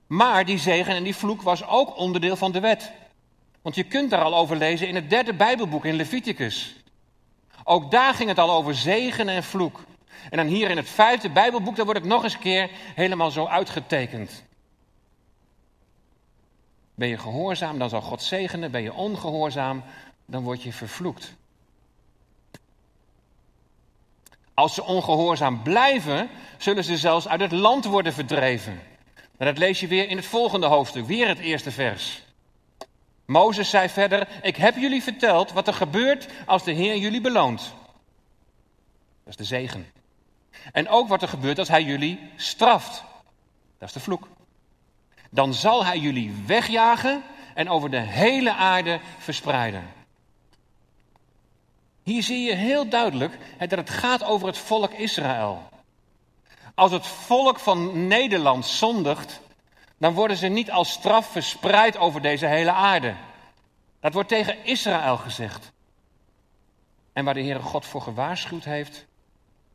Maar 0.08 0.46
die 0.46 0.58
zegen 0.58 0.96
en 0.96 1.04
die 1.04 1.16
vloek 1.16 1.42
was 1.42 1.68
ook 1.68 1.98
onderdeel 1.98 2.36
van 2.36 2.52
de 2.52 2.60
wet. 2.60 2.92
Want 3.62 3.76
je 3.76 3.84
kunt 3.84 4.10
daar 4.10 4.22
al 4.22 4.36
over 4.36 4.56
lezen 4.56 4.88
in 4.88 4.96
het 4.96 5.10
derde 5.10 5.34
Bijbelboek 5.34 5.86
in 5.86 5.96
Leviticus. 5.96 6.76
Ook 7.64 7.92
daar 7.92 8.14
ging 8.14 8.30
het 8.30 8.40
al 8.40 8.52
over 8.52 8.76
zegen 8.76 9.30
en 9.30 9.44
vloek. 9.44 9.80
En 10.30 10.38
dan 10.38 10.48
hier 10.48 10.70
in 10.70 10.78
het 10.78 10.90
vijfde 10.90 11.30
Bijbelboek, 11.30 11.76
daar 11.76 11.86
wordt 11.86 12.00
het 12.00 12.10
nog 12.10 12.24
eens 12.24 12.34
een 12.34 12.40
keer 12.40 12.70
helemaal 12.96 13.32
zo 13.32 13.46
uitgetekend. 13.46 14.44
Ben 16.96 17.08
je 17.08 17.18
gehoorzaam, 17.18 17.80
dan 17.80 17.90
zal 17.90 18.02
God 18.02 18.22
zegenen. 18.22 18.72
Ben 18.72 18.82
je 18.82 18.94
ongehoorzaam, 18.94 19.84
dan 20.30 20.44
word 20.44 20.64
je 20.64 20.74
vervloekt. 20.74 21.34
Als 24.54 24.74
ze 24.74 24.84
ongehoorzaam 24.84 25.62
blijven, 25.64 26.30
zullen 26.58 26.84
ze 26.84 26.98
zelfs 26.98 27.28
uit 27.28 27.40
het 27.40 27.52
land 27.52 27.86
worden 27.86 28.14
verdreven. 28.14 28.82
En 29.38 29.46
dat 29.46 29.58
lees 29.58 29.80
je 29.80 29.88
weer 29.88 30.10
in 30.10 30.18
het 30.18 30.26
volgende 30.26 30.68
hoofdstuk, 30.68 31.06
weer 31.06 31.28
het 31.28 31.40
eerste 31.40 31.72
vers. 31.72 32.22
Mozes 33.26 33.70
zei 33.70 33.90
verder: 33.90 34.28
Ik 34.42 34.56
heb 34.56 34.76
jullie 34.76 35.04
verteld 35.04 35.52
wat 35.52 35.68
er 35.68 35.74
gebeurt 35.74 36.28
als 36.46 36.64
de 36.64 36.72
Heer 36.72 36.98
jullie 36.98 37.22
beloont. 37.22 37.74
Dat 39.24 39.28
is 39.28 39.36
de 39.36 39.44
zegen. 39.44 39.92
En 40.72 40.90
ook 40.90 41.08
wat 41.08 41.22
er 41.22 41.28
gebeurt 41.28 41.60
als 41.60 41.68
Hij 41.68 41.84
jullie 41.84 42.32
straft. 42.36 43.04
Dat 43.78 43.88
is 43.88 43.94
de 43.94 44.00
vloek. 44.00 44.28
Dan 45.30 45.54
zal 45.54 45.86
Hij 45.86 46.00
jullie 46.00 46.44
wegjagen 46.46 47.24
en 47.54 47.70
over 47.70 47.90
de 47.90 48.00
hele 48.00 48.54
aarde 48.54 49.00
verspreiden. 49.18 49.99
Hier 52.04 52.24
zie 52.24 52.42
je 52.42 52.56
heel 52.56 52.90
duidelijk 52.90 53.38
dat 53.58 53.72
het 53.72 53.90
gaat 53.90 54.24
over 54.24 54.48
het 54.48 54.58
volk 54.58 54.92
Israël. 54.92 55.70
Als 56.76 56.92
het 56.92 57.08
volk 57.08 57.60
van 57.60 58.08
Nederland 58.08 58.66
zondigt, 58.66 59.40
dan 59.98 60.14
worden 60.14 60.38
ze 60.38 60.48
niet 60.48 60.72
als 60.72 60.92
straf 60.92 61.32
verspreid 61.32 61.98
over 61.98 62.22
deze 62.22 62.46
hele 62.46 62.72
aarde. 62.72 63.16
Dat 64.00 64.14
wordt 64.14 64.30
tegen 64.30 64.66
Israël 64.66 65.18
gezegd. 65.18 65.72
En 67.14 67.26
waar 67.26 67.34
de 67.34 67.42
Heere 67.42 67.62
God 67.62 67.86
voor 67.86 68.02
gewaarschuwd 68.02 68.64
heeft, 68.64 69.06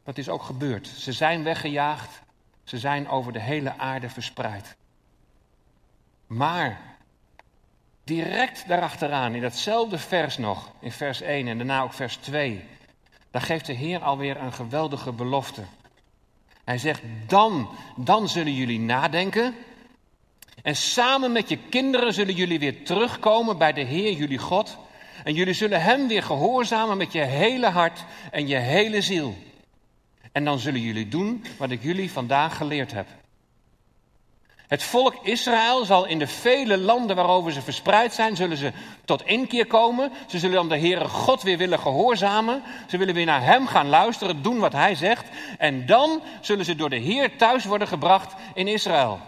dat 0.04 0.18
is 0.18 0.28
ook 0.28 0.42
gebeurd. 0.42 0.86
Ze 0.86 1.12
zijn 1.12 1.42
weggejaagd, 1.42 2.22
ze 2.64 2.78
zijn 2.78 3.08
over 3.08 3.32
de 3.32 3.40
hele 3.40 3.78
aarde 3.78 4.08
verspreid. 4.08 4.76
Maar 6.26 6.93
direct 8.04 8.68
daarachteraan, 8.68 9.34
in 9.34 9.40
datzelfde 9.40 9.98
vers 9.98 10.38
nog, 10.38 10.70
in 10.80 10.92
vers 10.92 11.20
1 11.20 11.48
en 11.48 11.56
daarna 11.56 11.82
ook 11.82 11.92
vers 11.92 12.16
2, 12.16 12.64
daar 13.30 13.42
geeft 13.42 13.66
de 13.66 13.72
Heer 13.72 14.00
alweer 14.00 14.36
een 14.36 14.52
geweldige 14.52 15.12
belofte. 15.12 15.62
Hij 16.64 16.78
zegt, 16.78 17.02
dan, 17.26 17.68
dan 17.96 18.28
zullen 18.28 18.54
jullie 18.54 18.80
nadenken. 18.80 19.54
En 20.62 20.76
samen 20.76 21.32
met 21.32 21.48
je 21.48 21.58
kinderen 21.68 22.12
zullen 22.12 22.34
jullie 22.34 22.58
weer 22.58 22.84
terugkomen 22.84 23.58
bij 23.58 23.72
de 23.72 23.80
Heer, 23.80 24.12
jullie 24.12 24.38
God. 24.38 24.76
En 25.24 25.34
jullie 25.34 25.54
zullen 25.54 25.82
Hem 25.82 26.08
weer 26.08 26.22
gehoorzamen 26.22 26.96
met 26.96 27.12
je 27.12 27.20
hele 27.20 27.68
hart 27.68 28.04
en 28.30 28.46
je 28.46 28.56
hele 28.56 29.00
ziel. 29.00 29.36
En 30.32 30.44
dan 30.44 30.58
zullen 30.58 30.80
jullie 30.80 31.08
doen 31.08 31.44
wat 31.58 31.70
ik 31.70 31.82
jullie 31.82 32.10
vandaag 32.10 32.56
geleerd 32.56 32.92
heb. 32.92 33.06
Het 34.66 34.82
volk 34.82 35.14
Israël 35.22 35.84
zal 35.84 36.06
in 36.06 36.18
de 36.18 36.26
vele 36.26 36.78
landen 36.78 37.16
waarover 37.16 37.52
ze 37.52 37.62
verspreid 37.62 38.12
zijn, 38.12 38.36
zullen 38.36 38.56
ze 38.56 38.72
tot 39.04 39.24
inkeer 39.24 39.66
komen. 39.66 40.12
Ze 40.26 40.38
zullen 40.38 40.56
dan 40.56 40.68
de 40.68 40.78
Heere 40.78 41.08
God 41.08 41.42
weer 41.42 41.58
willen 41.58 41.78
gehoorzamen. 41.78 42.62
Ze 42.88 42.96
willen 42.96 43.14
weer 43.14 43.24
naar 43.24 43.44
Hem 43.44 43.66
gaan 43.66 43.88
luisteren, 43.88 44.42
doen 44.42 44.58
wat 44.58 44.72
Hij 44.72 44.94
zegt. 44.94 45.26
En 45.58 45.86
dan 45.86 46.22
zullen 46.40 46.64
ze 46.64 46.76
door 46.76 46.90
de 46.90 46.96
Heer 46.96 47.36
thuis 47.36 47.64
worden 47.64 47.88
gebracht 47.88 48.34
in 48.54 48.68
Israël. 48.68 49.20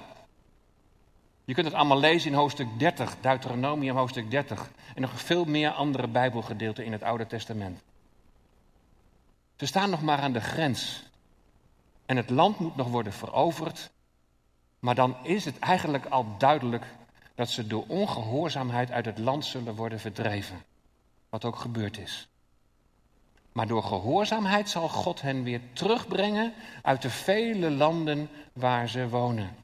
Je 1.44 1.54
kunt 1.54 1.66
het 1.66 1.74
allemaal 1.74 2.00
lezen 2.00 2.30
in 2.30 2.36
hoofdstuk 2.36 2.68
30, 2.78 3.16
Deuteronomium 3.20 3.96
hoofdstuk 3.96 4.30
30. 4.30 4.70
En 4.94 5.00
nog 5.00 5.20
veel 5.20 5.44
meer 5.44 5.70
andere 5.70 6.08
Bijbelgedeelten 6.08 6.84
in 6.84 6.92
het 6.92 7.02
Oude 7.02 7.26
Testament. 7.26 7.82
Ze 9.56 9.66
staan 9.66 9.90
nog 9.90 10.02
maar 10.02 10.18
aan 10.18 10.32
de 10.32 10.40
grens. 10.40 11.02
En 12.06 12.16
het 12.16 12.30
land 12.30 12.58
moet 12.58 12.76
nog 12.76 12.88
worden 12.88 13.12
veroverd. 13.12 13.90
Maar 14.78 14.95
dan 14.95 15.17
is 15.23 15.45
het 15.45 15.58
eigenlijk 15.58 16.06
al 16.06 16.26
duidelijk 16.39 16.84
dat 17.34 17.50
ze 17.50 17.67
door 17.67 17.84
ongehoorzaamheid 17.86 18.91
uit 18.91 19.04
het 19.04 19.19
land 19.19 19.45
zullen 19.45 19.75
worden 19.75 20.00
verdreven. 20.00 20.62
Wat 21.28 21.45
ook 21.45 21.56
gebeurd 21.56 21.99
is. 21.99 22.28
Maar 23.52 23.67
door 23.67 23.82
gehoorzaamheid 23.82 24.71
zal 24.71 24.89
God 24.89 25.21
hen 25.21 25.43
weer 25.43 25.60
terugbrengen 25.73 26.52
uit 26.82 27.02
de 27.02 27.10
vele 27.10 27.71
landen 27.71 28.28
waar 28.52 28.89
ze 28.89 29.08
wonen. 29.08 29.56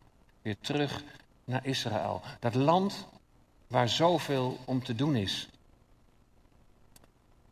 Weer 0.42 0.56
terug 0.60 1.02
naar 1.44 1.66
Israël. 1.66 2.22
Dat 2.40 2.54
land 2.54 3.06
waar 3.66 3.88
zoveel 3.88 4.58
om 4.64 4.84
te 4.84 4.94
doen 4.94 5.16
is. 5.16 5.48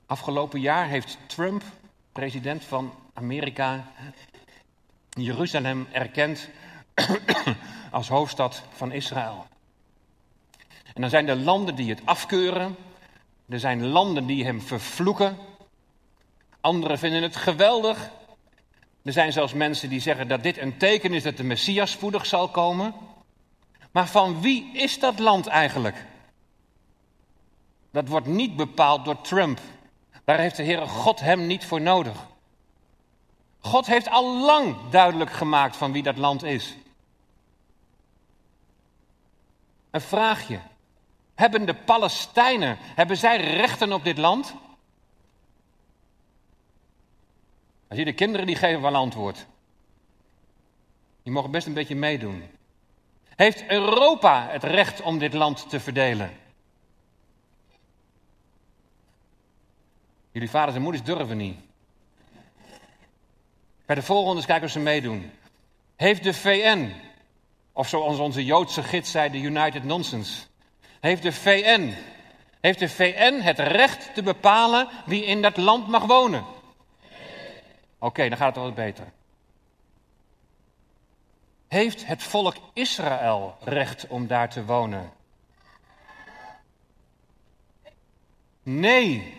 Afgelopen 0.07 0.61
jaar 0.61 0.89
heeft 0.89 1.19
Trump, 1.27 1.63
president 2.13 2.65
van 2.65 2.93
Amerika, 3.13 3.93
Jeruzalem 5.11 5.87
erkend 5.93 6.49
als 7.91 8.09
hoofdstad 8.09 8.63
van 8.73 8.93
Israël. 8.93 9.47
En 10.95 11.01
dan 11.01 11.11
zijn 11.11 11.29
er 11.29 11.37
landen 11.37 11.75
die 11.75 11.91
het 11.91 12.01
afkeuren. 12.05 12.77
Er 13.49 13.61
zijn 13.61 13.87
landen 13.87 14.27
die 14.27 14.45
hem 14.45 14.61
vervloeken. 14.61 15.37
Anderen 16.61 16.99
vinden 16.99 17.23
het 17.23 17.37
geweldig. 17.37 18.11
Er 19.03 19.13
zijn 19.13 19.33
zelfs 19.33 19.53
mensen 19.53 19.89
die 19.89 20.01
zeggen 20.01 20.29
dat 20.29 20.43
dit 20.43 20.59
een 20.59 20.77
teken 20.77 21.13
is 21.13 21.23
dat 21.23 21.37
de 21.37 21.45
Messias 21.45 21.91
spoedig 21.91 22.27
zal 22.27 22.49
komen. 22.49 22.95
Maar 23.91 24.09
van 24.09 24.41
wie 24.41 24.71
is 24.73 24.99
dat 24.99 25.19
land 25.19 25.47
eigenlijk? 25.47 26.07
Dat 27.93 28.09
wordt 28.09 28.27
niet 28.27 28.57
bepaald 28.57 29.05
door 29.05 29.21
Trump. 29.21 29.61
Daar 30.25 30.39
heeft 30.39 30.57
de 30.57 30.65
Heere 30.65 30.87
God 30.87 31.21
hem 31.21 31.47
niet 31.47 31.65
voor 31.65 31.81
nodig. 31.81 32.29
God 33.61 33.87
heeft 33.87 34.09
al 34.09 34.45
lang 34.45 34.77
duidelijk 34.91 35.33
gemaakt 35.33 35.77
van 35.77 35.93
wie 35.93 36.03
dat 36.03 36.17
land 36.17 36.43
is. 36.43 36.77
Een 39.91 40.01
vraagje. 40.01 40.61
Hebben 41.35 41.67
de 41.67 41.75
Palestijnen, 41.75 42.77
hebben 42.81 43.17
zij 43.17 43.37
rechten 43.37 43.93
op 43.93 44.05
dit 44.05 44.19
land? 44.19 44.55
Als 47.89 47.99
je 47.99 48.05
de 48.05 48.13
kinderen 48.13 48.47
die 48.47 48.57
geven 48.57 48.81
wel 48.81 48.95
antwoord. 48.95 49.47
Die 51.23 51.33
mogen 51.33 51.51
best 51.51 51.67
een 51.67 51.73
beetje 51.73 51.97
meedoen. 51.97 52.43
Heeft 53.37 53.67
Europa 53.67 54.49
het 54.51 54.65
recht 54.65 55.03
om 55.03 55.19
dit 55.19 55.35
land 55.35 55.69
te 55.69 55.81
verdelen? 55.81 56.31
Jullie 60.33 60.51
vaders 60.51 60.77
en 60.77 60.83
moeders 60.83 61.05
durven 61.05 61.37
niet. 61.37 61.59
Bij 63.87 63.95
de 63.95 64.03
volgende 64.03 64.47
kijken 64.47 64.65
of 64.65 64.71
ze 64.71 64.79
meedoen. 64.79 65.31
Heeft 65.97 66.23
de 66.23 66.35
VN, 66.35 66.93
of 67.73 67.89
zoals 67.89 68.19
onze 68.19 68.45
Joodse 68.45 68.83
gids 68.83 69.11
zei, 69.11 69.31
de 69.31 69.39
United 69.39 69.85
Nonsense. 69.85 70.47
Heeft 71.01 71.23
de 71.23 71.33
VN, 71.33 71.95
heeft 72.61 72.79
de 72.79 72.89
VN 72.89 73.41
het 73.41 73.59
recht 73.59 74.15
te 74.15 74.23
bepalen 74.23 74.89
wie 75.07 75.25
in 75.25 75.43
dat 75.43 75.57
land 75.57 75.89
mag 75.89 76.05
wonen? 76.07 76.45
Oké, 77.99 78.29
dan 78.29 78.39
gaat 78.39 78.55
het 78.55 78.65
wat 78.65 78.75
beter. 78.75 79.13
Heeft 81.69 82.07
het 82.07 82.23
volk 82.23 82.57
Israël 82.73 83.57
recht 83.65 84.07
om 84.09 84.27
daar 84.27 84.49
te 84.49 84.65
wonen? 84.65 85.13
Nee. 88.63 89.35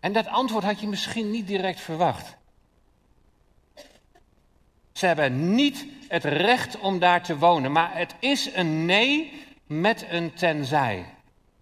En 0.00 0.12
dat 0.12 0.26
antwoord 0.26 0.64
had 0.64 0.80
je 0.80 0.88
misschien 0.88 1.30
niet 1.30 1.46
direct 1.46 1.80
verwacht. 1.80 2.37
Ze 4.98 5.06
hebben 5.06 5.54
niet 5.54 5.86
het 6.08 6.24
recht 6.24 6.78
om 6.78 6.98
daar 6.98 7.22
te 7.22 7.38
wonen, 7.38 7.72
maar 7.72 7.96
het 7.96 8.14
is 8.18 8.54
een 8.54 8.84
nee 8.84 9.42
met 9.66 10.06
een 10.08 10.34
tenzij. 10.34 11.14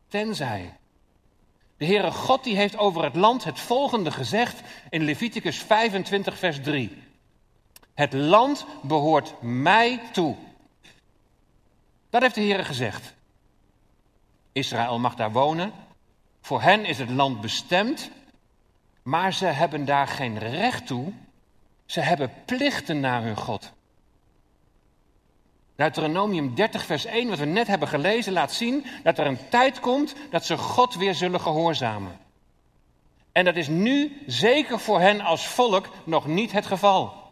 Tenzij. 0.09 0.77
De 1.77 1.85
Heere 1.85 2.11
God 2.11 2.45
die 2.45 2.57
heeft 2.57 2.79
over 2.79 3.05
het 3.05 3.15
land 3.15 3.45
het 3.45 3.61
volgende 3.61 4.11
gezegd 4.11 4.61
in 4.91 5.05
Leviticus 5.05 5.59
25, 5.59 6.39
vers 6.39 6.61
3. 6.63 7.03
Het 7.95 8.13
land 8.13 8.67
behoort 8.83 9.35
mij 9.43 10.01
toe. 10.13 10.37
Dat 12.11 12.23
heeft 12.23 12.35
de 12.35 12.41
Heer 12.41 12.65
gezegd. 12.65 13.15
Israël 14.53 14.99
mag 14.99 15.15
daar 15.15 15.33
wonen. 15.33 15.73
Voor 16.41 16.63
hen 16.63 16.85
is 16.85 16.99
het 16.99 17.11
land 17.11 17.41
bestemd. 17.41 18.11
Maar 19.03 19.33
ze 19.33 19.47
hebben 19.47 19.85
daar 19.85 20.09
geen 20.09 20.39
recht 20.39 20.87
toe. 20.87 21.13
Ze 21.87 22.01
hebben 22.01 22.33
plichten 22.45 23.01
naar 23.01 23.23
hun 23.23 23.37
God. 23.37 23.73
Deuteronomium 25.77 26.55
30, 26.55 26.85
vers 26.85 27.05
1, 27.05 27.29
wat 27.29 27.39
we 27.39 27.45
net 27.45 27.67
hebben 27.67 27.89
gelezen, 27.89 28.33
laat 28.33 28.53
zien 28.53 28.87
dat 29.03 29.19
er 29.19 29.27
een 29.27 29.49
tijd 29.49 29.81
komt 29.81 30.15
dat 30.31 30.45
ze 30.45 30.57
God 30.57 30.95
weer 30.95 31.15
zullen 31.15 31.41
gehoorzamen. 31.41 32.19
En 33.33 33.45
dat 33.45 33.57
is 33.57 33.69
nu 33.69 34.23
zeker 34.27 34.81
voor 34.81 35.01
hen 35.01 35.21
als 35.21 35.47
volk 35.47 35.89
nog 36.05 36.27
niet 36.27 36.53
het 36.53 36.67
geval. 36.67 37.25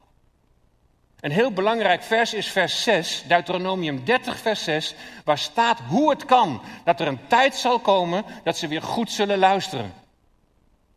Een 1.21 1.31
heel 1.31 1.53
belangrijk 1.53 2.03
vers 2.03 2.35
is 2.35 2.49
vers 2.49 2.83
6, 2.83 3.25
Deuteronomium 3.27 4.05
30, 4.05 4.39
vers 4.39 4.65
6, 4.65 4.95
waar 5.25 5.39
staat 5.39 5.81
hoe 5.81 6.11
het 6.11 6.25
kan 6.25 6.63
dat 6.85 7.01
er 7.01 7.07
een 7.07 7.27
tijd 7.27 7.55
zal 7.55 7.79
komen 7.79 8.25
dat 8.43 8.57
ze 8.57 8.69
weer 8.69 8.83
goed 8.83 9.11
zullen 9.11 9.39
luisteren. 9.39 9.93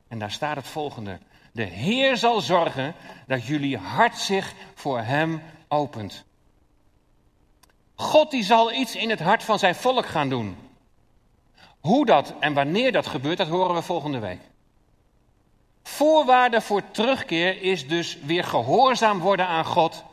En 0.07 0.19
daar 0.19 0.31
staat 0.31 0.55
het 0.55 0.67
volgende. 0.67 1.19
De 1.57 1.63
Heer 1.63 2.17
zal 2.17 2.41
zorgen 2.41 2.95
dat 3.27 3.45
jullie 3.45 3.77
hart 3.77 4.17
zich 4.17 4.53
voor 4.73 4.99
Hem 4.99 5.41
opent. 5.67 6.23
God 7.95 8.31
die 8.31 8.43
zal 8.43 8.73
iets 8.73 8.95
in 8.95 9.09
het 9.09 9.19
hart 9.19 9.43
van 9.43 9.59
zijn 9.59 9.75
volk 9.75 10.05
gaan 10.05 10.29
doen. 10.29 10.57
Hoe 11.79 12.05
dat 12.05 12.33
en 12.39 12.53
wanneer 12.53 12.91
dat 12.91 13.07
gebeurt, 13.07 13.37
dat 13.37 13.47
horen 13.47 13.75
we 13.75 13.81
volgende 13.81 14.19
week. 14.19 14.39
Voorwaarde 15.83 16.61
voor 16.61 16.91
terugkeer 16.91 17.61
is 17.61 17.87
dus 17.87 18.17
weer 18.21 18.43
gehoorzaam 18.43 19.19
worden 19.19 19.47
aan 19.47 19.65
God. 19.65 20.03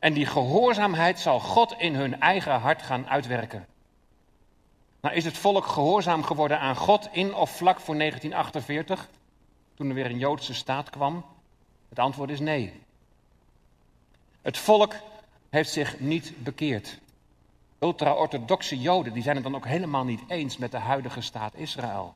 En 0.00 0.12
die 0.12 0.26
gehoorzaamheid 0.26 1.20
zal 1.20 1.40
God 1.40 1.74
in 1.78 1.94
hun 1.94 2.20
eigen 2.20 2.60
hart 2.60 2.82
gaan 2.82 3.08
uitwerken. 3.08 3.66
Nou, 5.00 5.14
is 5.14 5.24
het 5.24 5.38
volk 5.38 5.66
gehoorzaam 5.66 6.22
geworden 6.22 6.58
aan 6.58 6.76
God 6.76 7.08
in 7.12 7.34
of 7.34 7.50
vlak 7.50 7.80
voor 7.80 7.96
1948, 7.96 9.08
toen 9.74 9.88
er 9.88 9.94
weer 9.94 10.10
een 10.10 10.18
Joodse 10.18 10.54
staat 10.54 10.90
kwam? 10.90 11.24
Het 11.88 11.98
antwoord 11.98 12.30
is 12.30 12.40
nee. 12.40 12.72
Het 14.42 14.58
volk 14.58 14.94
heeft 15.50 15.70
zich 15.70 16.00
niet 16.00 16.32
bekeerd. 16.42 16.98
Ultra-orthodoxe 17.78 18.80
Joden 18.80 19.12
die 19.12 19.22
zijn 19.22 19.34
het 19.34 19.44
dan 19.44 19.54
ook 19.54 19.66
helemaal 19.66 20.04
niet 20.04 20.22
eens 20.28 20.56
met 20.56 20.70
de 20.70 20.78
huidige 20.78 21.20
staat 21.20 21.54
Israël. 21.54 22.14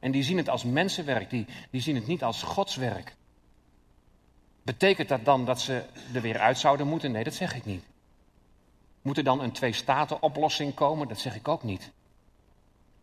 En 0.00 0.10
die 0.10 0.22
zien 0.22 0.36
het 0.36 0.48
als 0.48 0.64
mensenwerk, 0.64 1.30
die, 1.30 1.46
die 1.70 1.80
zien 1.80 1.94
het 1.94 2.06
niet 2.06 2.24
als 2.24 2.42
godswerk. 2.42 3.16
Betekent 4.62 5.08
dat 5.08 5.24
dan 5.24 5.44
dat 5.44 5.60
ze 5.60 5.84
er 6.14 6.20
weer 6.20 6.38
uit 6.38 6.58
zouden 6.58 6.86
moeten? 6.86 7.12
Nee, 7.12 7.24
dat 7.24 7.34
zeg 7.34 7.54
ik 7.54 7.64
niet. 7.64 7.84
Moet 9.02 9.16
er 9.16 9.24
dan 9.24 9.40
een 9.40 9.52
twee-staten-oplossing 9.52 10.74
komen? 10.74 11.08
Dat 11.08 11.18
zeg 11.18 11.36
ik 11.36 11.48
ook 11.48 11.62
niet. 11.62 11.90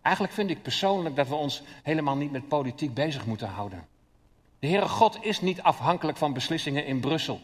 Eigenlijk 0.06 0.36
vind 0.36 0.50
ik 0.50 0.62
persoonlijk 0.62 1.16
dat 1.16 1.28
we 1.28 1.36
ons 1.36 1.62
helemaal 1.84 2.16
niet 2.16 2.32
met 2.32 2.48
politiek 2.48 2.94
bezig 2.94 3.26
moeten 3.26 3.48
houden. 3.48 3.88
De 4.60 4.68
Heere 4.68 4.88
God 4.88 5.18
is 5.22 5.42
niet 5.42 5.62
afhankelijk 5.62 6.18
van 6.18 6.34
beslissingen 6.34 6.86
in 6.86 7.00
Brussel. 7.00 7.42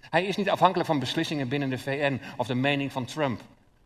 Hij 0.00 0.24
is 0.24 0.36
niet 0.36 0.50
afhankelijk 0.50 0.88
van 0.88 0.98
beslissingen 0.98 1.48
binnen 1.48 1.70
de 1.70 1.78
VN 1.78 2.20
of 2.36 2.46
de 2.46 2.54
mening 2.54 2.92
van 2.92 3.04
Trump. 3.04 3.40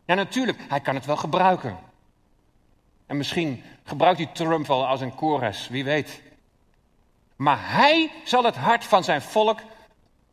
Ja, 0.05 0.13
natuurlijk, 0.13 0.57
hij 0.67 0.79
kan 0.79 0.95
het 0.95 1.05
wel 1.05 1.17
gebruiken. 1.17 1.77
En 3.05 3.17
misschien 3.17 3.63
gebruikt 3.83 4.19
hij 4.19 4.29
Trump 4.33 4.67
wel 4.67 4.87
als 4.87 5.01
een 5.01 5.15
kores, 5.15 5.67
wie 5.67 5.83
weet. 5.83 6.21
Maar 7.35 7.71
hij 7.71 8.11
zal 8.23 8.43
het 8.43 8.55
hart 8.55 8.83
van 8.83 9.03
zijn 9.03 9.21
volk 9.21 9.59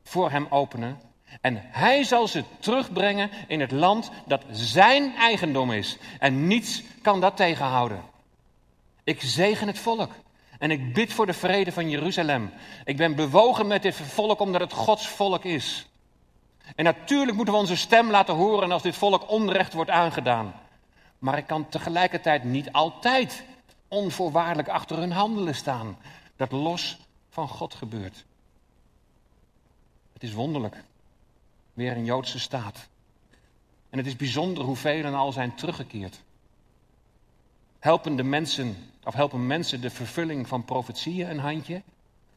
voor 0.02 0.30
hem 0.30 0.46
openen. 0.50 1.00
En 1.40 1.60
hij 1.62 2.04
zal 2.04 2.28
ze 2.28 2.44
terugbrengen 2.58 3.30
in 3.46 3.60
het 3.60 3.70
land 3.70 4.10
dat 4.26 4.44
zijn 4.50 5.14
eigendom 5.16 5.72
is. 5.72 5.98
En 6.18 6.46
niets 6.46 6.82
kan 7.02 7.20
dat 7.20 7.36
tegenhouden. 7.36 8.02
Ik 9.04 9.22
zegen 9.22 9.66
het 9.66 9.78
volk. 9.78 10.10
En 10.58 10.70
ik 10.70 10.92
bid 10.92 11.12
voor 11.12 11.26
de 11.26 11.32
vrede 11.32 11.72
van 11.72 11.90
Jeruzalem. 11.90 12.50
Ik 12.84 12.96
ben 12.96 13.14
bewogen 13.14 13.66
met 13.66 13.82
dit 13.82 13.94
volk 13.94 14.40
omdat 14.40 14.60
het 14.60 14.72
Gods 14.72 15.08
volk 15.08 15.44
is. 15.44 15.86
En 16.74 16.84
natuurlijk 16.84 17.36
moeten 17.36 17.54
we 17.54 17.60
onze 17.60 17.76
stem 17.76 18.10
laten 18.10 18.34
horen 18.34 18.72
als 18.72 18.82
dit 18.82 18.96
volk 18.96 19.30
onrecht 19.30 19.72
wordt 19.72 19.90
aangedaan. 19.90 20.54
Maar 21.18 21.38
ik 21.38 21.46
kan 21.46 21.68
tegelijkertijd 21.68 22.44
niet 22.44 22.72
altijd 22.72 23.44
onvoorwaardelijk 23.88 24.68
achter 24.68 24.96
hun 24.96 25.12
handelen 25.12 25.54
staan. 25.54 25.98
Dat 26.36 26.52
los 26.52 26.98
van 27.30 27.48
God 27.48 27.74
gebeurt. 27.74 28.24
Het 30.12 30.22
is 30.22 30.32
wonderlijk. 30.32 30.84
Weer 31.76 31.96
een 31.96 32.04
Joodse 32.04 32.38
staat. 32.38 32.88
En 33.90 33.98
het 33.98 34.06
is 34.06 34.16
bijzonder 34.16 34.64
hoe 34.64 34.76
velen 34.76 35.14
al 35.14 35.32
zijn 35.32 35.54
teruggekeerd. 35.54 36.22
Helpen 37.78 38.16
de 38.16 38.22
mensen, 38.22 38.76
of 39.04 39.14
helpen 39.14 39.46
mensen 39.46 39.80
de 39.80 39.90
vervulling 39.90 40.48
van 40.48 40.64
profetieën 40.64 41.30
een 41.30 41.38
handje? 41.38 41.82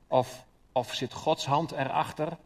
Of, 0.08 0.46
of 0.72 0.94
zit 0.94 1.14
Gods 1.14 1.46
hand 1.46 1.72
erachter? 1.72 2.38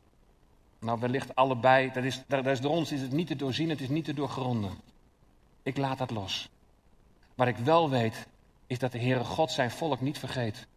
Nou, 0.80 1.00
wellicht 1.00 1.36
allebei. 1.36 1.92
Dat 1.92 2.04
is, 2.04 2.24
dat 2.28 2.46
is 2.46 2.62
door 2.62 2.72
ons 2.72 2.92
is 2.92 3.02
het 3.02 3.12
niet 3.12 3.28
te 3.28 3.36
doorzien, 3.36 3.70
het 3.70 3.82
is 3.82 3.90
niet 3.90 4.06
te 4.06 4.14
doorgronden. 4.14 4.72
Ik 5.64 5.78
laat 5.78 5.98
dat 5.98 6.12
los. 6.12 6.50
Wat 7.36 7.48
ik 7.48 7.58
wel 7.58 7.90
weet, 7.90 8.28
is 8.68 8.80
dat 8.80 8.92
de 8.92 9.00
Heere 9.00 9.24
God 9.24 9.52
zijn 9.52 9.72
volk 9.72 10.02
niet 10.02 10.20
vergeet. 10.20 10.68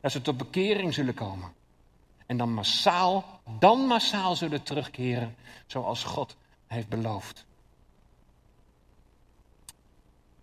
Dat 0.00 0.12
ze 0.12 0.22
tot 0.22 0.36
bekering 0.36 0.94
zullen 0.94 1.14
komen. 1.14 1.52
En 2.30 2.36
dan 2.36 2.52
massaal, 2.52 3.40
dan 3.58 3.86
massaal 3.86 4.36
zullen 4.36 4.62
terugkeren 4.62 5.36
zoals 5.66 6.04
God 6.04 6.36
heeft 6.66 6.88
beloofd. 6.88 7.46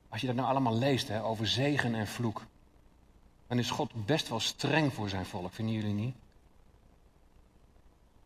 Als 0.10 0.22
je 0.22 0.28
dat 0.28 0.36
nou 0.36 0.48
allemaal 0.48 0.76
leest 0.76 1.08
hè, 1.08 1.24
over 1.24 1.48
zegen 1.48 1.96
en 1.96 2.08
vloek, 2.08 2.46
dan 3.48 3.60
is 3.60 3.70
God 3.70 4.06
best 4.06 4.30
wel 4.30 4.40
streng 4.40 4.94
voor 4.94 5.10
zijn 5.10 5.26
volk, 5.26 5.54
vinden 5.54 5.76
jullie 5.76 5.94
niet? 5.94 6.16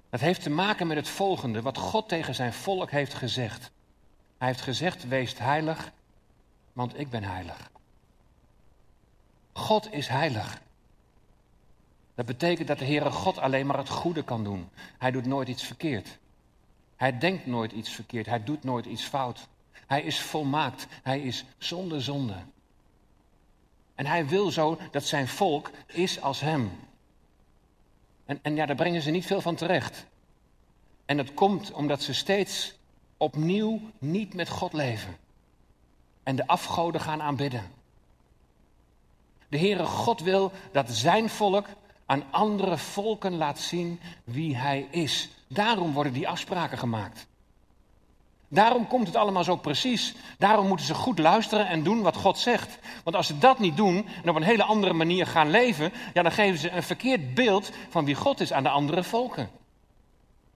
Dat 0.09 0.19
heeft 0.19 0.43
te 0.43 0.49
maken 0.49 0.87
met 0.87 0.97
het 0.97 1.09
volgende, 1.09 1.61
wat 1.61 1.77
God 1.77 2.09
tegen 2.09 2.35
zijn 2.35 2.53
volk 2.53 2.91
heeft 2.91 3.13
gezegd. 3.13 3.71
Hij 4.37 4.47
heeft 4.47 4.61
gezegd, 4.61 5.07
wees 5.07 5.37
heilig, 5.37 5.91
want 6.73 6.99
ik 6.99 7.09
ben 7.09 7.23
heilig. 7.23 7.71
God 9.53 9.93
is 9.93 10.07
heilig. 10.07 10.61
Dat 12.15 12.25
betekent 12.25 12.67
dat 12.67 12.79
de 12.79 12.85
Heere 12.85 13.11
God 13.11 13.37
alleen 13.37 13.65
maar 13.65 13.77
het 13.77 13.89
goede 13.89 14.23
kan 14.23 14.43
doen. 14.43 14.69
Hij 14.97 15.11
doet 15.11 15.25
nooit 15.25 15.47
iets 15.47 15.63
verkeerd. 15.63 16.19
Hij 16.95 17.17
denkt 17.17 17.45
nooit 17.45 17.71
iets 17.71 17.89
verkeerd. 17.89 18.25
Hij 18.25 18.43
doet 18.43 18.63
nooit 18.63 18.85
iets 18.85 19.03
fout. 19.03 19.47
Hij 19.87 20.01
is 20.01 20.19
volmaakt. 20.19 20.87
Hij 21.03 21.21
is 21.21 21.45
zonder 21.57 22.01
zonde. 22.01 22.35
En 23.95 24.05
hij 24.05 24.27
wil 24.27 24.51
zo 24.51 24.79
dat 24.91 25.03
zijn 25.03 25.27
volk 25.27 25.71
is 25.85 26.21
als 26.21 26.39
hem. 26.39 26.71
En, 28.25 28.39
en 28.41 28.55
ja, 28.55 28.65
daar 28.65 28.75
brengen 28.75 29.01
ze 29.01 29.11
niet 29.11 29.25
veel 29.25 29.41
van 29.41 29.55
terecht. 29.55 30.05
En 31.05 31.17
dat 31.17 31.33
komt 31.33 31.71
omdat 31.71 32.01
ze 32.01 32.13
steeds 32.13 32.75
opnieuw 33.17 33.81
niet 33.99 34.33
met 34.33 34.49
God 34.49 34.73
leven. 34.73 35.17
En 36.23 36.35
de 36.35 36.47
afgoden 36.47 37.01
gaan 37.01 37.21
aanbidden. 37.21 37.71
De 39.49 39.57
Heere 39.57 39.85
God 39.85 40.21
wil 40.21 40.51
dat 40.71 40.89
zijn 40.89 41.29
volk 41.29 41.67
aan 42.11 42.23
andere 42.31 42.77
volken 42.77 43.37
laat 43.37 43.59
zien 43.59 43.99
wie 44.23 44.57
hij 44.57 44.87
is. 44.89 45.29
Daarom 45.47 45.93
worden 45.93 46.13
die 46.13 46.27
afspraken 46.27 46.77
gemaakt. 46.77 47.27
Daarom 48.47 48.87
komt 48.87 49.07
het 49.07 49.15
allemaal 49.15 49.43
zo 49.43 49.55
precies. 49.55 50.15
Daarom 50.37 50.67
moeten 50.67 50.85
ze 50.85 50.93
goed 50.93 51.19
luisteren 51.19 51.67
en 51.67 51.83
doen 51.83 52.01
wat 52.01 52.15
God 52.15 52.37
zegt. 52.37 52.77
Want 53.03 53.15
als 53.15 53.27
ze 53.27 53.37
dat 53.37 53.59
niet 53.59 53.77
doen 53.77 54.07
en 54.23 54.29
op 54.29 54.35
een 54.35 54.43
hele 54.43 54.63
andere 54.63 54.93
manier 54.93 55.27
gaan 55.27 55.49
leven, 55.49 55.91
ja, 56.13 56.21
dan 56.21 56.31
geven 56.31 56.59
ze 56.59 56.69
een 56.69 56.83
verkeerd 56.83 57.33
beeld 57.33 57.71
van 57.89 58.05
wie 58.05 58.15
God 58.15 58.39
is 58.39 58.53
aan 58.53 58.63
de 58.63 58.69
andere 58.69 59.03
volken. 59.03 59.49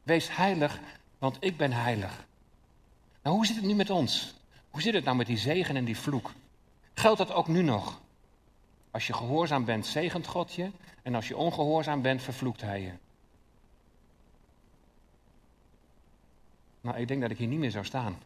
Wees 0.04 0.36
heilig, 0.36 0.80
want 1.18 1.38
ik 1.40 1.58
ben 1.58 1.72
heilig. 1.72 2.26
Nou, 3.24 3.36
hoe 3.36 3.46
zit 3.46 3.56
het 3.56 3.66
nu 3.66 3.74
met 3.74 3.90
ons? 3.90 4.34
Hoe 4.70 4.82
zit 4.82 4.94
het 4.94 5.04
nou 5.04 5.18
met 5.18 5.28
die 5.28 5.38
zegen 5.38 5.76
en 5.76 5.86
die 5.86 5.98
vloek? 5.98 6.32
Geldt 6.94 7.18
dat 7.18 7.34
ook 7.34 7.48
nu 7.48 7.62
nog? 7.62 8.04
Als 8.96 9.08
je 9.08 9.14
gehoorzaam 9.14 9.66
bent, 9.66 9.86
zegent 9.86 10.28
God 10.28 10.54
je. 10.54 10.72
En 11.04 11.16
als 11.16 11.28
je 11.28 11.38
ongehoorzaam 11.38 12.02
bent, 12.02 12.22
vervloekt 12.22 12.62
hij 12.62 12.82
je. 12.82 12.92
Nou, 16.82 16.98
ik 16.98 17.08
denk 17.08 17.22
dat 17.22 17.32
ik 17.32 17.38
hier 17.38 17.48
niet 17.48 17.60
meer 17.60 17.72
zou 17.72 17.86
staan. 17.86 18.18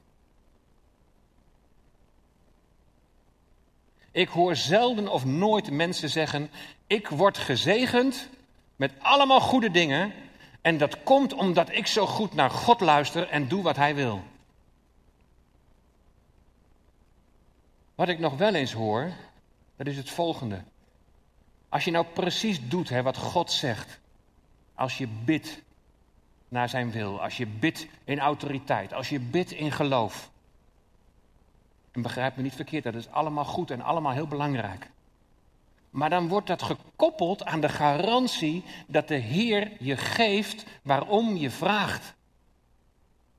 Ik 4.12 4.29
hoor 4.29 4.55
zelden 4.55 5.08
of 5.08 5.25
nooit 5.25 5.71
mensen 5.71 6.10
zeggen: 6.10 6.49
Ik 6.88 7.08
word 7.08 7.38
gezegend 7.38 8.29
met 8.75 8.93
allemaal 8.99 9.41
goede 9.41 9.71
dingen. 9.71 10.13
En 10.62 10.77
dat 10.77 11.03
komt 11.03 11.34
omdat 11.34 11.71
ik 11.71 11.88
zo 11.88 12.05
goed 12.05 12.34
naar 12.34 12.49
God 12.49 12.79
luister 12.79 13.29
en 13.29 13.47
doe 13.47 13.63
wat 13.63 13.75
Hij 13.75 13.95
wil. 13.95 14.23
Wat 17.95 18.10
ik 18.10 18.19
nog 18.19 18.38
wel 18.38 18.53
eens 18.53 18.73
hoor, 18.73 19.13
dat 19.80 19.88
is 19.88 19.98
het 19.98 20.10
volgende. 20.10 20.63
Als 21.70 21.84
je 21.84 21.92
nou 21.92 22.06
precies 22.13 22.70
doet 22.70 22.89
hè, 22.89 23.02
wat 23.02 23.18
God 23.18 23.52
zegt. 23.52 24.00
Als 24.74 24.98
je 24.98 25.08
bidt 25.08 25.62
naar 26.48 26.70
zijn 26.70 26.92
wil. 26.92 27.22
Als 27.22 27.38
je 27.38 27.48
bidt 27.48 27.88
in 28.04 28.20
autoriteit. 28.20 28.94
Als 28.94 29.10
je 29.10 29.20
bidt 29.20 29.52
in 29.52 29.72
geloof. 29.72 30.32
En 31.92 32.02
begrijp 32.02 32.36
me 32.36 32.42
niet 32.42 32.56
verkeerd, 32.56 32.84
dat 32.84 32.96
is 32.96 33.10
allemaal 33.10 33.46
goed 33.46 33.72
en 33.72 33.82
allemaal 33.82 34.12
heel 34.12 34.28
belangrijk. 34.28 34.89
Maar 35.89 36.10
dan 36.10 36.28
wordt 36.28 36.48
dat 36.48 36.62
gekoppeld 36.62 37.46
aan 37.46 37.62
de 37.62 37.70
garantie 37.70 38.63
dat 38.88 39.08
de 39.08 39.15
Heer 39.15 39.72
je 39.80 39.98
geeft 39.98 40.65
waarom 40.82 41.36
je 41.36 41.50
vraagt. 41.50 42.18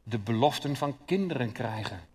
de 0.02 0.18
beloften 0.18 0.76
van 0.76 0.96
kinderen 1.04 1.52
krijgen. 1.52 2.09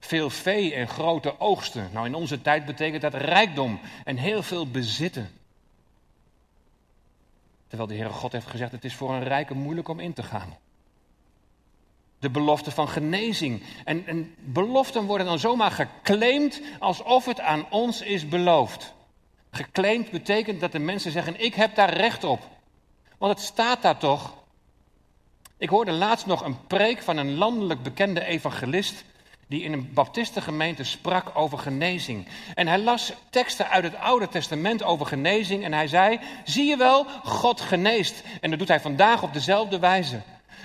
Veel 0.00 0.30
vee 0.30 0.74
en 0.74 0.88
grote 0.88 1.40
oogsten. 1.40 1.90
Nou, 1.92 2.06
in 2.06 2.14
onze 2.14 2.42
tijd 2.42 2.64
betekent 2.66 3.02
dat 3.02 3.14
rijkdom 3.14 3.80
en 4.04 4.16
heel 4.16 4.42
veel 4.42 4.70
bezitten. 4.70 5.30
Terwijl 7.66 7.88
de 7.88 7.94
Heere 7.94 8.10
God 8.10 8.32
heeft 8.32 8.46
gezegd: 8.46 8.72
het 8.72 8.84
is 8.84 8.94
voor 8.94 9.10
een 9.10 9.24
rijke 9.24 9.54
moeilijk 9.54 9.88
om 9.88 10.00
in 10.00 10.12
te 10.12 10.22
gaan. 10.22 10.56
De 12.18 12.30
belofte 12.30 12.70
van 12.70 12.88
genezing. 12.88 13.62
En, 13.84 14.06
en 14.06 14.34
beloften 14.38 15.04
worden 15.04 15.26
dan 15.26 15.38
zomaar 15.38 15.70
geclaimd 15.70 16.60
alsof 16.78 17.24
het 17.24 17.40
aan 17.40 17.70
ons 17.70 18.00
is 18.00 18.28
beloofd. 18.28 18.94
Geclaimd 19.50 20.10
betekent 20.10 20.60
dat 20.60 20.72
de 20.72 20.78
mensen 20.78 21.12
zeggen: 21.12 21.40
Ik 21.40 21.54
heb 21.54 21.74
daar 21.74 21.92
recht 21.92 22.24
op. 22.24 22.40
Want 23.18 23.32
het 23.38 23.46
staat 23.46 23.82
daar 23.82 23.98
toch. 23.98 24.36
Ik 25.56 25.68
hoorde 25.68 25.92
laatst 25.92 26.26
nog 26.26 26.44
een 26.44 26.66
preek 26.66 27.02
van 27.02 27.16
een 27.16 27.34
landelijk 27.34 27.82
bekende 27.82 28.24
evangelist 28.24 29.04
die 29.48 29.62
in 29.62 29.72
een 29.72 29.90
baptistengemeente 29.92 30.84
sprak 30.84 31.30
over 31.34 31.58
genezing. 31.58 32.26
En 32.54 32.66
hij 32.66 32.78
las 32.78 33.12
teksten 33.30 33.68
uit 33.68 33.84
het 33.84 33.96
Oude 33.96 34.28
Testament 34.28 34.82
over 34.82 35.06
genezing 35.06 35.64
en 35.64 35.72
hij 35.72 35.88
zei, 35.88 36.20
zie 36.44 36.66
je 36.66 36.76
wel, 36.76 37.06
God 37.24 37.60
geneest. 37.60 38.22
En 38.40 38.50
dat 38.50 38.58
doet 38.58 38.68
hij 38.68 38.80
vandaag 38.80 39.22
op 39.22 39.32
dezelfde 39.32 39.78
wijze. 39.78 40.20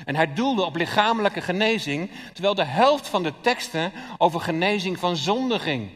En 0.06 0.16
hij 0.16 0.34
doelde 0.34 0.66
op 0.66 0.76
lichamelijke 0.76 1.42
genezing, 1.42 2.10
terwijl 2.34 2.56
de 2.56 2.64
helft 2.64 3.08
van 3.08 3.24
de 3.24 3.34
teksten 3.42 3.92
over 4.18 4.42
genezing 4.42 5.00
van 5.00 5.16
zonde 5.16 5.60
ging. 5.60 5.90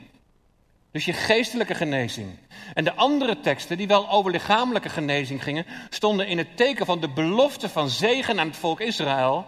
Dus 0.92 1.06
je 1.06 1.14
geestelijke 1.14 1.76
genezing. 1.76 2.28
En 2.74 2.84
de 2.84 2.94
andere 2.94 3.40
teksten, 3.40 3.78
die 3.78 3.88
wel 3.88 4.10
over 4.10 4.32
lichamelijke 4.32 4.90
genezing 4.90 5.44
gingen, 5.44 5.66
stonden 5.90 6.28
in 6.28 6.38
het 6.38 6.58
teken 6.58 6.86
van 6.86 7.00
de 7.00 7.10
belofte 7.10 7.70
van 7.70 7.90
zegen 7.90 8.40
aan 8.40 8.48
het 8.48 8.58
volk 8.58 8.80
Israël 8.80 9.48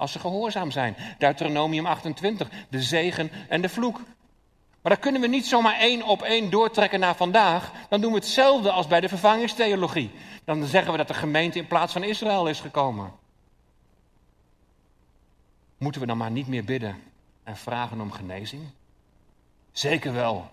als 0.00 0.12
ze 0.12 0.18
gehoorzaam 0.18 0.70
zijn. 0.70 0.96
Deuteronomium 1.18 1.86
28, 1.86 2.48
de 2.68 2.82
zegen 2.82 3.30
en 3.48 3.60
de 3.60 3.68
vloek. 3.68 4.00
Maar 4.82 4.92
dat 4.92 5.00
kunnen 5.00 5.20
we 5.20 5.26
niet 5.26 5.46
zomaar 5.46 5.78
één 5.78 6.02
op 6.02 6.22
één 6.22 6.50
doortrekken 6.50 7.00
naar 7.00 7.16
vandaag. 7.16 7.72
Dan 7.88 8.00
doen 8.00 8.12
we 8.12 8.18
hetzelfde 8.18 8.70
als 8.70 8.86
bij 8.86 9.00
de 9.00 9.08
vervangingstheologie. 9.08 10.10
Dan 10.44 10.64
zeggen 10.64 10.92
we 10.92 10.98
dat 10.98 11.08
de 11.08 11.14
gemeente 11.14 11.58
in 11.58 11.66
plaats 11.66 11.92
van 11.92 12.04
Israël 12.04 12.46
is 12.46 12.60
gekomen. 12.60 13.12
Moeten 15.78 16.00
we 16.00 16.06
dan 16.06 16.16
maar 16.16 16.30
niet 16.30 16.48
meer 16.48 16.64
bidden 16.64 17.02
en 17.44 17.56
vragen 17.56 18.00
om 18.00 18.12
genezing? 18.12 18.62
Zeker 19.72 20.12
wel. 20.12 20.48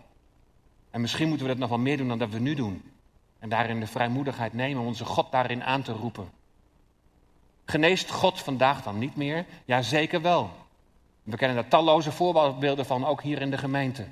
En 0.92 1.02
misschien 1.02 1.28
moeten 1.28 1.46
we 1.46 1.52
dat 1.52 1.62
nog 1.62 1.70
wel 1.70 1.80
meer 1.80 1.98
doen 1.98 2.08
dan 2.08 2.18
dat 2.18 2.30
we 2.30 2.40
nu 2.40 2.54
doen. 2.54 2.92
En 3.40 3.50
daarin 3.50 3.80
de 3.80 3.88
vrijmoedigheid 3.88 4.54
nemen 4.54 4.82
om 4.82 4.88
onze 4.88 5.06
God 5.06 5.32
daarin 5.32 5.64
aan 5.64 5.82
te 5.82 5.92
roepen. 5.92 6.30
Geneest 7.70 8.12
God 8.12 8.40
vandaag 8.40 8.84
dan 8.84 8.98
niet 8.98 9.16
meer? 9.16 9.46
Ja, 9.66 9.82
zeker 9.82 10.22
wel. 10.22 10.52
We 11.24 11.38
kennen 11.38 11.58
daar 11.58 11.68
talloze 11.68 12.12
voorbeelden 12.12 12.86
van, 12.86 13.06
ook 13.06 13.22
hier 13.22 13.42
in 13.42 13.52
de 13.52 13.58
gemeente. 13.58 14.08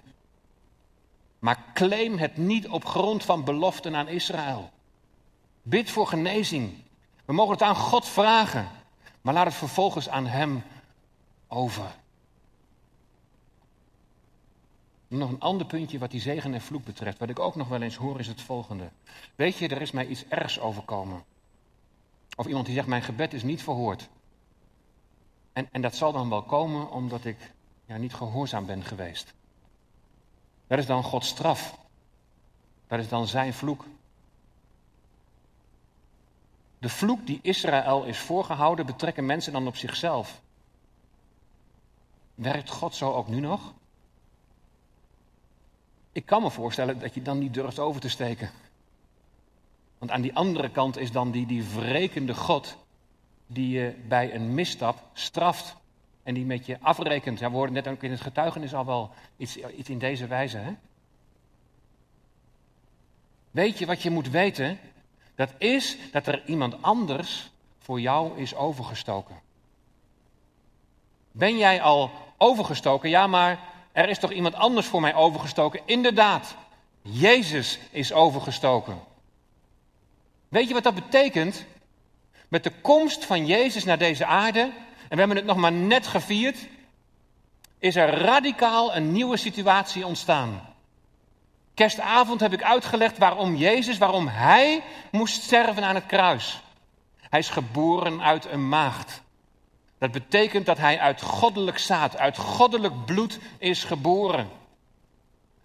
Maar 1.39 1.63
claim 1.73 2.17
het 2.17 2.37
niet 2.37 2.67
op 2.67 2.85
grond 2.85 3.23
van 3.23 3.43
beloften 3.43 3.95
aan 3.95 4.07
Israël. 4.07 4.69
Bid 5.61 5.89
voor 5.89 6.07
genezing. 6.07 6.73
We 7.25 7.33
mogen 7.33 7.53
het 7.53 7.61
aan 7.61 7.75
God 7.75 8.07
vragen, 8.07 8.67
maar 9.21 9.33
laat 9.33 9.45
het 9.45 9.55
vervolgens 9.55 10.09
aan 10.09 10.27
Hem 10.27 10.63
over. 11.47 11.95
Nog 15.07 15.29
een 15.29 15.39
ander 15.39 15.67
puntje 15.67 15.97
wat 15.97 16.11
die 16.11 16.21
zegen 16.21 16.53
en 16.53 16.61
vloek 16.61 16.83
betreft, 16.83 17.17
wat 17.17 17.29
ik 17.29 17.39
ook 17.39 17.55
nog 17.55 17.67
wel 17.67 17.81
eens 17.81 17.95
hoor, 17.95 18.19
is 18.19 18.27
het 18.27 18.41
volgende. 18.41 18.89
Weet 19.35 19.57
je, 19.57 19.67
er 19.67 19.81
is 19.81 19.91
mij 19.91 20.07
iets 20.07 20.25
ergs 20.27 20.59
overkomen. 20.59 21.23
Of 22.35 22.45
iemand 22.45 22.65
die 22.65 22.75
zegt, 22.75 22.87
mijn 22.87 23.01
gebed 23.01 23.33
is 23.33 23.43
niet 23.43 23.63
verhoord. 23.63 24.09
En, 25.53 25.67
en 25.71 25.81
dat 25.81 25.95
zal 25.95 26.11
dan 26.11 26.29
wel 26.29 26.43
komen 26.43 26.91
omdat 26.91 27.25
ik 27.25 27.53
ja, 27.85 27.97
niet 27.97 28.13
gehoorzaam 28.13 28.65
ben 28.65 28.83
geweest. 28.83 29.33
Dat 30.67 30.79
is 30.79 30.85
dan 30.85 31.03
Gods 31.03 31.27
straf. 31.27 31.77
Dat 32.87 32.99
is 32.99 33.09
dan 33.09 33.27
zijn 33.27 33.53
vloek. 33.53 33.85
De 36.79 36.89
vloek 36.89 37.25
die 37.25 37.39
Israël 37.41 38.03
is 38.03 38.17
voorgehouden, 38.17 38.85
betrekken 38.85 39.25
mensen 39.25 39.53
dan 39.53 39.67
op 39.67 39.75
zichzelf. 39.75 40.41
Werkt 42.35 42.69
God 42.69 42.95
zo 42.95 43.13
ook 43.13 43.27
nu 43.27 43.39
nog? 43.39 43.73
Ik 46.11 46.25
kan 46.25 46.41
me 46.41 46.51
voorstellen 46.51 46.99
dat 46.99 47.13
je 47.13 47.21
dan 47.21 47.39
niet 47.39 47.53
durft 47.53 47.79
over 47.79 48.01
te 48.01 48.09
steken. 48.09 48.49
Want 49.97 50.12
aan 50.12 50.21
die 50.21 50.36
andere 50.36 50.69
kant 50.69 50.97
is 50.97 51.12
dan 51.12 51.31
die, 51.31 51.45
die 51.45 51.63
wrekende 51.63 52.34
God 52.34 52.77
die 53.47 53.69
je 53.69 53.93
bij 54.08 54.34
een 54.36 54.53
misstap 54.53 55.03
straft 55.13 55.75
en 56.23 56.34
die 56.34 56.45
met 56.45 56.65
je 56.65 56.77
afrekent. 56.81 57.39
We 57.39 57.45
hoorden 57.45 57.73
net 57.73 57.88
ook 57.88 58.03
in 58.03 58.12
het 58.12 58.21
getuigenis 58.21 58.73
al 58.73 58.86
wel 58.86 59.12
iets, 59.38 59.58
iets 59.58 59.89
in 59.89 59.99
deze 59.99 60.27
wijze. 60.27 60.58
Hè? 60.58 60.71
Weet 63.51 63.77
je 63.77 63.86
wat 63.86 64.01
je 64.01 64.10
moet 64.10 64.29
weten? 64.29 64.79
Dat 65.36 65.53
is 65.58 65.97
dat 66.12 66.27
er 66.27 66.45
iemand 66.45 66.81
anders 66.81 67.51
voor 67.79 68.01
jou 68.01 68.39
is 68.39 68.55
overgestoken. 68.55 69.36
Ben 71.31 71.58
jij 71.58 71.81
al 71.81 72.12
overgestoken? 72.38 73.10
Ja, 73.10 73.27
maar 73.27 73.60
er 73.91 74.10
is 74.10 74.19
toch 74.19 74.31
iemand 74.31 74.55
anders 74.55 74.88
voor 74.88 75.01
mij 75.01 75.15
overgestoken? 75.15 75.81
Inderdaad, 75.86 76.55
Jezus 77.01 77.79
is 77.91 78.13
overgestoken. 78.13 78.99
Weet 80.49 80.67
je 80.67 80.73
wat 80.73 80.84
dat 80.84 80.95
betekent? 80.95 81.65
Met 82.47 82.63
de 82.63 82.71
komst 82.81 83.25
van 83.25 83.45
Jezus 83.45 83.84
naar 83.84 83.97
deze 83.97 84.25
aarde, 84.25 84.60
en 84.60 85.10
we 85.10 85.17
hebben 85.17 85.38
het 85.38 85.45
nog 85.45 85.58
maar 85.58 85.71
net 85.71 86.08
gevierd, 86.08 86.58
is 87.79 87.95
er 87.95 88.10
radicaal 88.10 88.95
een 88.95 89.12
nieuwe 89.12 89.38
situatie 89.38 90.05
ontstaan. 90.05 90.73
Kerstavond 91.73 92.39
heb 92.39 92.53
ik 92.53 92.63
uitgelegd 92.63 93.17
waarom 93.17 93.55
Jezus, 93.55 93.97
waarom 93.97 94.27
Hij 94.27 94.84
moest 95.12 95.43
sterven 95.43 95.84
aan 95.84 95.95
het 95.95 96.05
kruis. 96.05 96.62
Hij 97.19 97.39
is 97.39 97.49
geboren 97.49 98.21
uit 98.21 98.45
een 98.45 98.69
maagd. 98.69 99.21
Dat 99.97 100.12
betekent 100.12 100.65
dat 100.65 100.77
Hij 100.77 100.99
uit 100.99 101.21
goddelijk 101.21 101.77
zaad, 101.77 102.17
uit 102.17 102.38
goddelijk 102.38 103.05
bloed 103.05 103.39
is 103.58 103.84
geboren. 103.84 104.49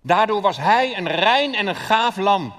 Daardoor 0.02 0.40
was 0.40 0.56
Hij 0.56 0.96
een 0.96 1.08
rein 1.08 1.54
en 1.54 1.66
een 1.66 1.76
gaaf 1.76 2.16
lam, 2.16 2.54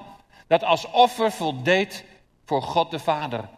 dat 0.48 0.64
als 0.64 0.86
offer 0.86 1.32
voldeed 1.32 2.04
voor 2.52 2.62
God 2.62 2.92
de 2.92 3.00
Vader. 3.00 3.50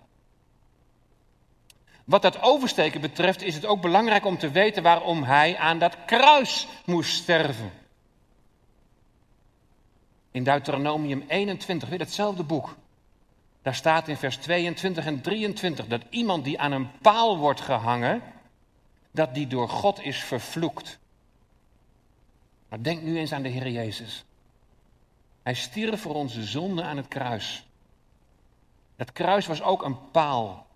Wat 2.04 2.22
dat 2.22 2.42
oversteken 2.42 3.02
betreft 3.02 3.42
is 3.42 3.56
het 3.56 3.66
ook 3.66 3.82
belangrijk 3.82 4.26
om 4.26 4.38
te 4.38 4.52
weten 4.52 4.84
waarom 4.84 5.24
hij 5.24 5.58
aan 5.58 5.80
dat 5.80 5.98
kruis 6.06 6.68
moest 6.86 7.16
sterven. 7.16 7.72
In 10.32 10.44
Deuteronomium 10.44 11.24
21, 11.28 11.90
weer 11.90 12.00
hetzelfde 12.00 12.44
boek. 12.44 12.76
Daar 13.62 13.76
staat 13.76 14.08
in 14.08 14.18
vers 14.18 14.38
22 14.38 15.06
en 15.06 15.22
23 15.22 15.88
dat 15.88 16.02
iemand 16.10 16.44
die 16.44 16.60
aan 16.60 16.72
een 16.72 17.00
paal 17.02 17.38
wordt 17.38 17.62
gehangen, 17.62 18.22
dat 19.12 19.34
die 19.34 19.48
door 19.48 19.70
God 19.70 20.02
is 20.02 20.24
vervloekt. 20.24 21.00
Maar 22.70 22.84
denk 22.84 23.02
nu 23.02 23.18
eens 23.18 23.32
aan 23.32 23.44
de 23.44 23.50
Heer 23.50 23.70
Jezus. 23.70 24.24
Hij 25.44 25.54
stierf 25.54 26.02
voor 26.02 26.16
onze 26.16 26.44
zonde 26.44 26.84
aan 26.84 26.98
het 26.98 27.08
kruis. 27.08 27.66
Het 29.04 29.12
kruis 29.12 29.48
was 29.48 29.62
ook 29.62 29.84
een 29.84 30.12
paal. 30.12 30.68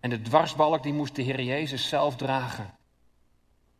En 0.00 0.10
de 0.10 0.22
dwarsbalk 0.22 0.82
die 0.82 0.92
moest 0.92 1.16
de 1.16 1.22
Heer 1.22 1.42
Jezus 1.42 1.88
zelf 1.88 2.16
dragen. 2.16 2.74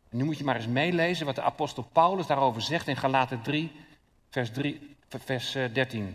En 0.09 0.17
nu 0.17 0.23
moet 0.23 0.37
je 0.37 0.43
maar 0.43 0.55
eens 0.55 0.67
meelezen 0.67 1.25
wat 1.25 1.35
de 1.35 1.41
apostel 1.41 1.83
Paulus 1.83 2.27
daarover 2.27 2.61
zegt 2.61 2.87
in 2.87 2.97
Galaten 2.97 3.41
3, 3.41 3.71
vers, 4.29 4.51
3, 4.51 4.95
vers 5.07 5.51
13. 5.51 6.07
Eh, 6.07 6.13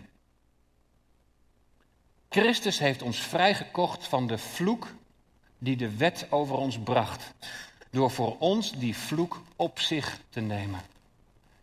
Christus 2.29 2.79
heeft 2.79 3.01
ons 3.01 3.17
vrijgekocht 3.17 4.07
van 4.07 4.27
de 4.27 4.37
vloek 4.37 4.87
die 5.57 5.77
de 5.77 5.97
wet 5.97 6.27
over 6.29 6.55
ons 6.55 6.79
bracht, 6.79 7.33
door 7.89 8.11
voor 8.11 8.37
ons 8.37 8.71
die 8.71 8.97
vloek 8.97 9.41
op 9.55 9.79
zich 9.79 10.19
te 10.29 10.39
nemen. 10.39 10.81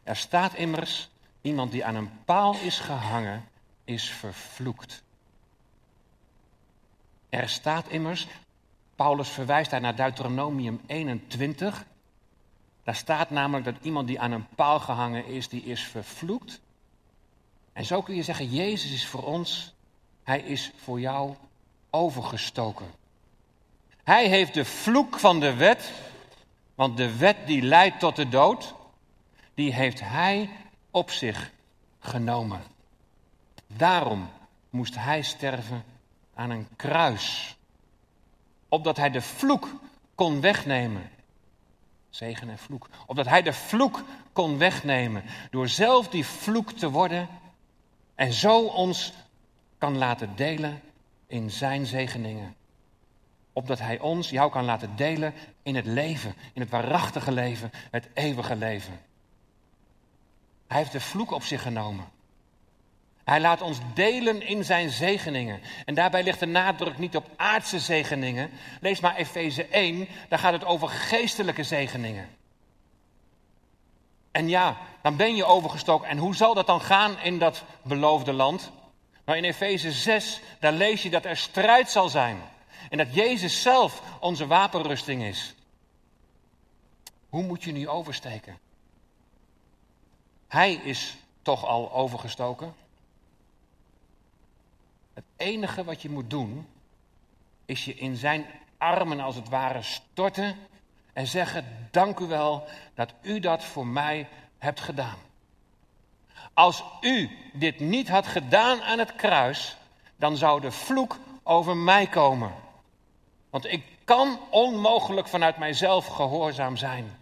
Er 0.02 0.16
staat 0.16 0.54
immers, 0.54 1.08
iemand 1.40 1.70
die 1.70 1.84
aan 1.84 1.94
een 1.94 2.24
paal 2.24 2.56
is 2.56 2.78
gehangen, 2.78 3.48
is 3.84 4.10
vervloekt. 4.10 5.04
Er 7.28 7.48
staat 7.48 7.88
immers, 7.88 8.26
Paulus 8.94 9.28
verwijst 9.28 9.70
daar 9.70 9.80
naar 9.80 9.96
Deuteronomium 9.96 10.80
21. 10.86 11.84
Daar 12.82 12.94
staat 12.94 13.30
namelijk 13.30 13.64
dat 13.64 13.74
iemand 13.82 14.06
die 14.06 14.20
aan 14.20 14.32
een 14.32 14.46
paal 14.54 14.80
gehangen 14.80 15.26
is, 15.26 15.48
die 15.48 15.62
is 15.62 15.82
vervloekt. 15.82 16.60
En 17.72 17.84
zo 17.84 18.02
kun 18.02 18.14
je 18.14 18.22
zeggen, 18.22 18.50
Jezus 18.50 18.92
is 18.92 19.06
voor 19.06 19.22
ons, 19.22 19.74
hij 20.22 20.40
is 20.40 20.72
voor 20.76 21.00
jou 21.00 21.34
overgestoken. 21.90 22.86
Hij 24.04 24.28
heeft 24.28 24.54
de 24.54 24.64
vloek 24.64 25.18
van 25.18 25.40
de 25.40 25.54
wet, 25.54 25.92
want 26.74 26.96
de 26.96 27.16
wet 27.16 27.36
die 27.46 27.62
leidt 27.62 27.98
tot 27.98 28.16
de 28.16 28.28
dood, 28.28 28.74
die 29.54 29.72
heeft 29.72 30.00
hij 30.00 30.50
op 30.90 31.10
zich 31.10 31.50
genomen. 32.00 32.62
Daarom 33.66 34.28
moest 34.70 34.94
hij 34.94 35.22
sterven 35.22 35.84
aan 36.36 36.50
een 36.50 36.68
kruis. 36.76 37.56
Opdat 38.68 38.96
hij 38.96 39.10
de 39.10 39.22
vloek 39.22 39.68
kon 40.14 40.40
wegnemen. 40.40 41.10
Zegen 42.10 42.48
en 42.48 42.58
vloek. 42.58 42.88
Opdat 43.06 43.26
hij 43.26 43.42
de 43.42 43.52
vloek 43.52 44.04
kon 44.32 44.58
wegnemen. 44.58 45.22
Door 45.50 45.68
zelf 45.68 46.08
die 46.08 46.26
vloek 46.26 46.72
te 46.72 46.90
worden. 46.90 47.28
En 48.14 48.32
zo 48.32 48.60
ons 48.60 49.12
kan 49.78 49.98
laten 49.98 50.36
delen 50.36 50.80
in 51.26 51.50
zijn 51.50 51.86
zegeningen. 51.86 52.54
Opdat 53.52 53.78
hij 53.78 54.00
ons, 54.00 54.30
jou 54.30 54.50
kan 54.50 54.64
laten 54.64 54.96
delen 54.96 55.34
in 55.62 55.74
het 55.74 55.86
leven. 55.86 56.34
In 56.52 56.60
het 56.60 56.70
waarachtige 56.70 57.32
leven. 57.32 57.70
Het 57.90 58.08
eeuwige 58.14 58.56
leven. 58.56 59.00
Hij 60.66 60.78
heeft 60.78 60.92
de 60.92 61.00
vloek 61.00 61.30
op 61.30 61.42
zich 61.42 61.62
genomen. 61.62 62.14
Hij 63.26 63.40
laat 63.40 63.60
ons 63.60 63.78
delen 63.94 64.42
in 64.42 64.64
zijn 64.64 64.90
zegeningen. 64.90 65.60
En 65.84 65.94
daarbij 65.94 66.22
ligt 66.22 66.40
de 66.40 66.46
nadruk 66.46 66.98
niet 66.98 67.16
op 67.16 67.30
aardse 67.36 67.78
zegeningen. 67.78 68.50
Lees 68.80 69.00
maar 69.00 69.16
Efeze 69.16 69.66
1, 69.66 70.08
daar 70.28 70.38
gaat 70.38 70.52
het 70.52 70.64
over 70.64 70.88
geestelijke 70.88 71.62
zegeningen. 71.62 72.28
En 74.30 74.48
ja, 74.48 74.76
dan 75.02 75.16
ben 75.16 75.36
je 75.36 75.44
overgestoken. 75.44 76.08
En 76.08 76.18
hoe 76.18 76.34
zal 76.34 76.54
dat 76.54 76.66
dan 76.66 76.80
gaan 76.80 77.18
in 77.18 77.38
dat 77.38 77.64
beloofde 77.82 78.32
land? 78.32 78.70
Nou, 79.24 79.38
in 79.38 79.44
Efeze 79.44 79.92
6, 79.92 80.40
daar 80.60 80.72
lees 80.72 81.02
je 81.02 81.10
dat 81.10 81.24
er 81.24 81.36
strijd 81.36 81.90
zal 81.90 82.08
zijn. 82.08 82.38
En 82.90 82.98
dat 82.98 83.14
Jezus 83.14 83.62
zelf 83.62 84.02
onze 84.20 84.46
wapenrusting 84.46 85.22
is. 85.22 85.54
Hoe 87.28 87.42
moet 87.42 87.64
je 87.64 87.72
nu 87.72 87.88
oversteken? 87.88 88.58
Hij 90.48 90.72
is 90.72 91.16
toch 91.42 91.64
al 91.64 91.92
overgestoken? 91.92 92.84
Enige 95.36 95.84
wat 95.84 96.02
je 96.02 96.10
moet 96.10 96.30
doen, 96.30 96.66
is 97.64 97.84
je 97.84 97.94
in 97.94 98.16
zijn 98.16 98.46
armen 98.78 99.20
als 99.20 99.34
het 99.34 99.48
ware 99.48 99.82
storten 99.82 100.56
en 101.12 101.26
zeggen: 101.26 101.88
Dank 101.90 102.18
u 102.18 102.26
wel 102.26 102.68
dat 102.94 103.12
u 103.22 103.40
dat 103.40 103.64
voor 103.64 103.86
mij 103.86 104.28
hebt 104.58 104.80
gedaan. 104.80 105.16
Als 106.54 106.84
u 107.00 107.30
dit 107.52 107.80
niet 107.80 108.08
had 108.08 108.26
gedaan 108.26 108.82
aan 108.82 108.98
het 108.98 109.16
kruis, 109.16 109.76
dan 110.16 110.36
zou 110.36 110.60
de 110.60 110.70
vloek 110.70 111.18
over 111.42 111.76
mij 111.76 112.06
komen. 112.06 112.52
Want 113.50 113.64
ik 113.64 113.84
kan 114.04 114.38
onmogelijk 114.50 115.28
vanuit 115.28 115.56
mijzelf 115.56 116.06
gehoorzaam 116.06 116.76
zijn. 116.76 117.16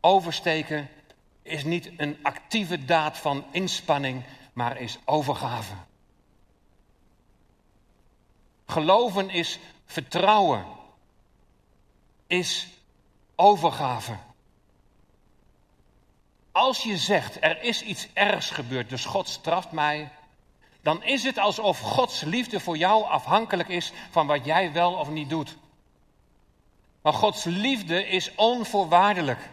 Oversteken 0.00 0.88
is 1.42 1.64
niet 1.64 1.90
een 1.96 2.18
actieve 2.22 2.84
daad 2.84 3.18
van 3.18 3.44
inspanning, 3.50 4.22
maar 4.52 4.80
is 4.80 4.98
overgave. 5.04 5.74
Geloven 8.72 9.30
is 9.30 9.58
vertrouwen, 9.86 10.64
is 12.26 12.68
overgave. 13.34 14.16
Als 16.52 16.82
je 16.82 16.98
zegt, 16.98 17.36
er 17.40 17.62
is 17.62 17.82
iets 17.82 18.08
ergs 18.12 18.50
gebeurd, 18.50 18.88
dus 18.88 19.04
God 19.04 19.28
straft 19.28 19.72
mij, 19.72 20.12
dan 20.82 21.02
is 21.02 21.22
het 21.22 21.38
alsof 21.38 21.80
Gods 21.80 22.20
liefde 22.20 22.60
voor 22.60 22.76
jou 22.76 23.04
afhankelijk 23.04 23.68
is 23.68 23.92
van 24.10 24.26
wat 24.26 24.44
jij 24.44 24.72
wel 24.72 24.92
of 24.92 25.08
niet 25.08 25.30
doet. 25.30 25.56
Maar 27.02 27.14
Gods 27.14 27.44
liefde 27.44 28.06
is 28.06 28.34
onvoorwaardelijk. 28.34 29.48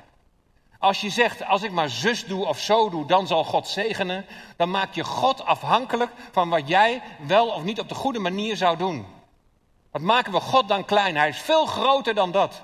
Als 0.79 1.01
je 1.01 1.09
zegt, 1.09 1.45
als 1.45 1.61
ik 1.61 1.71
maar 1.71 1.89
zus 1.89 2.25
doe 2.25 2.45
of 2.45 2.59
zo 2.59 2.89
doe, 2.89 3.05
dan 3.05 3.27
zal 3.27 3.43
God 3.43 3.67
zegenen, 3.67 4.25
dan 4.55 4.71
maak 4.71 4.93
je 4.93 5.03
God 5.03 5.45
afhankelijk 5.45 6.11
van 6.31 6.49
wat 6.49 6.67
jij 6.67 7.01
wel 7.27 7.47
of 7.47 7.63
niet 7.63 7.79
op 7.79 7.89
de 7.89 7.95
goede 7.95 8.19
manier 8.19 8.57
zou 8.57 8.77
doen. 8.77 9.05
Wat 9.91 10.01
maken 10.01 10.31
we 10.31 10.39
God 10.39 10.67
dan 10.67 10.85
klein? 10.85 11.15
Hij 11.15 11.29
is 11.29 11.37
veel 11.37 11.65
groter 11.65 12.13
dan 12.13 12.31
dat. 12.31 12.61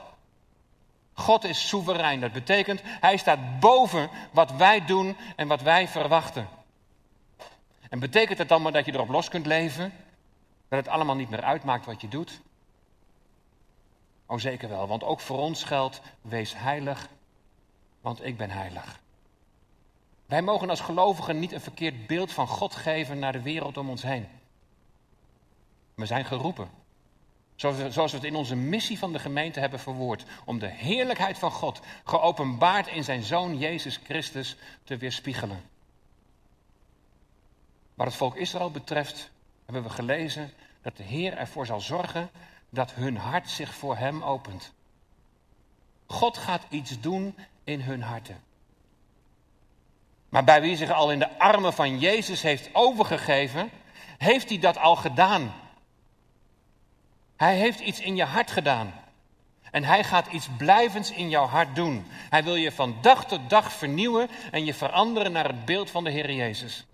God 1.13 1.43
is 1.43 1.67
soeverein. 1.67 2.19
Dat 2.19 2.31
betekent, 2.31 2.81
hij 2.83 3.17
staat 3.17 3.59
boven 3.59 4.09
wat 4.31 4.51
wij 4.51 4.85
doen 4.85 5.17
en 5.35 5.47
wat 5.47 5.61
wij 5.61 5.87
verwachten. 5.87 6.47
En 7.89 7.99
betekent 7.99 8.37
het 8.37 8.49
dan 8.49 8.61
maar 8.61 8.71
dat 8.71 8.85
je 8.85 8.93
erop 8.93 9.09
los 9.09 9.29
kunt 9.29 9.45
leven? 9.45 9.93
Dat 10.69 10.79
het 10.79 10.87
allemaal 10.87 11.15
niet 11.15 11.29
meer 11.29 11.43
uitmaakt 11.43 11.85
wat 11.85 12.01
je 12.01 12.07
doet? 12.07 12.41
Oh 14.25 14.39
zeker 14.39 14.69
wel, 14.69 14.87
want 14.87 15.03
ook 15.03 15.19
voor 15.19 15.37
ons 15.37 15.63
geldt, 15.63 16.01
wees 16.21 16.53
heilig 16.57 17.09
want 18.05 18.25
ik 18.25 18.37
ben 18.37 18.49
heilig. 18.49 18.99
Wij 20.25 20.41
mogen 20.41 20.69
als 20.69 20.79
gelovigen 20.79 21.39
niet 21.39 21.51
een 21.51 21.61
verkeerd 21.61 22.07
beeld 22.07 22.31
van 22.31 22.47
God 22.47 22.75
geven 22.75 23.19
naar 23.19 23.31
de 23.31 23.41
wereld 23.41 23.77
om 23.77 23.89
ons 23.89 24.01
heen. 24.01 24.27
We 25.95 26.05
zijn 26.05 26.25
geroepen, 26.25 26.69
zoals 27.55 28.11
we 28.11 28.17
het 28.17 28.23
in 28.23 28.35
onze 28.35 28.55
missie 28.55 28.99
van 28.99 29.13
de 29.13 29.19
gemeente 29.19 29.59
hebben 29.59 29.79
verwoord, 29.79 30.25
om 30.45 30.59
de 30.59 30.67
heerlijkheid 30.67 31.37
van 31.37 31.51
God, 31.51 31.79
geopenbaard 32.03 32.87
in 32.87 33.03
zijn 33.03 33.23
Zoon 33.23 33.57
Jezus 33.57 33.99
Christus, 34.03 34.55
te 34.83 34.97
weerspiegelen. 34.97 35.63
Wat 37.93 38.07
het 38.07 38.15
volk 38.15 38.35
Israël 38.35 38.71
betreft, 38.71 39.31
hebben 39.65 39.83
we 39.83 39.89
gelezen 39.89 40.51
dat 40.81 40.97
de 40.97 41.03
Heer 41.03 41.37
ervoor 41.37 41.65
zal 41.65 41.81
zorgen 41.81 42.29
dat 42.69 42.93
hun 42.93 43.17
hart 43.17 43.49
zich 43.49 43.73
voor 43.73 43.97
Hem 43.97 44.23
opent. 44.23 44.73
God 46.05 46.37
gaat 46.37 46.65
iets 46.69 46.99
doen 46.99 47.35
in 47.65 47.81
hun 47.81 48.01
harten. 48.01 48.43
Maar 50.29 50.43
bij 50.43 50.61
wie 50.61 50.75
zich 50.75 50.91
al 50.91 51.11
in 51.11 51.19
de 51.19 51.39
armen 51.39 51.73
van 51.73 51.99
Jezus 51.99 52.41
heeft 52.41 52.69
overgegeven, 52.73 53.69
heeft 54.17 54.49
hij 54.49 54.59
dat 54.59 54.77
al 54.77 54.95
gedaan. 54.95 55.53
Hij 57.35 57.55
heeft 57.55 57.79
iets 57.79 57.99
in 57.99 58.15
je 58.15 58.23
hart 58.23 58.51
gedaan. 58.51 58.93
En 59.71 59.83
hij 59.83 60.03
gaat 60.03 60.27
iets 60.27 60.47
blijvends 60.57 61.11
in 61.11 61.29
jouw 61.29 61.45
hart 61.45 61.75
doen. 61.75 62.05
Hij 62.09 62.43
wil 62.43 62.55
je 62.55 62.71
van 62.71 62.97
dag 63.01 63.25
tot 63.25 63.49
dag 63.49 63.71
vernieuwen 63.71 64.29
en 64.51 64.65
je 64.65 64.73
veranderen 64.73 65.31
naar 65.31 65.47
het 65.47 65.65
beeld 65.65 65.89
van 65.89 66.03
de 66.03 66.09
Heer 66.09 66.31
Jezus. 66.31 66.85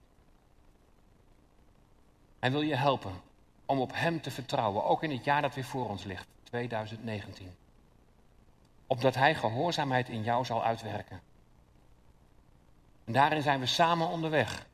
Hij 2.39 2.51
wil 2.51 2.61
je 2.61 2.75
helpen 2.75 3.21
om 3.65 3.79
op 3.79 3.91
Hem 3.93 4.21
te 4.21 4.31
vertrouwen, 4.31 4.83
ook 4.83 5.03
in 5.03 5.11
het 5.11 5.23
jaar 5.23 5.41
dat 5.41 5.55
weer 5.55 5.63
voor 5.63 5.89
ons 5.89 6.03
ligt, 6.03 6.27
2019 6.43 7.60
opdat 8.91 9.15
Hij 9.15 9.35
gehoorzaamheid 9.35 10.09
in 10.09 10.23
jou 10.23 10.45
zal 10.45 10.63
uitwerken. 10.63 11.21
En 13.05 13.13
daarin 13.13 13.41
zijn 13.41 13.59
we 13.59 13.65
samen 13.65 14.07
onderweg. 14.07 14.65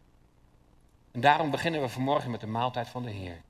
En 1.12 1.21
daarom 1.21 1.51
beginnen 1.51 1.82
we 1.82 1.89
vanmorgen 1.89 2.32
met 2.32 2.39
de 2.39 2.47
maaltijd 2.47 2.88
van 2.88 3.03
de 3.03 3.10
Heer. 3.10 3.41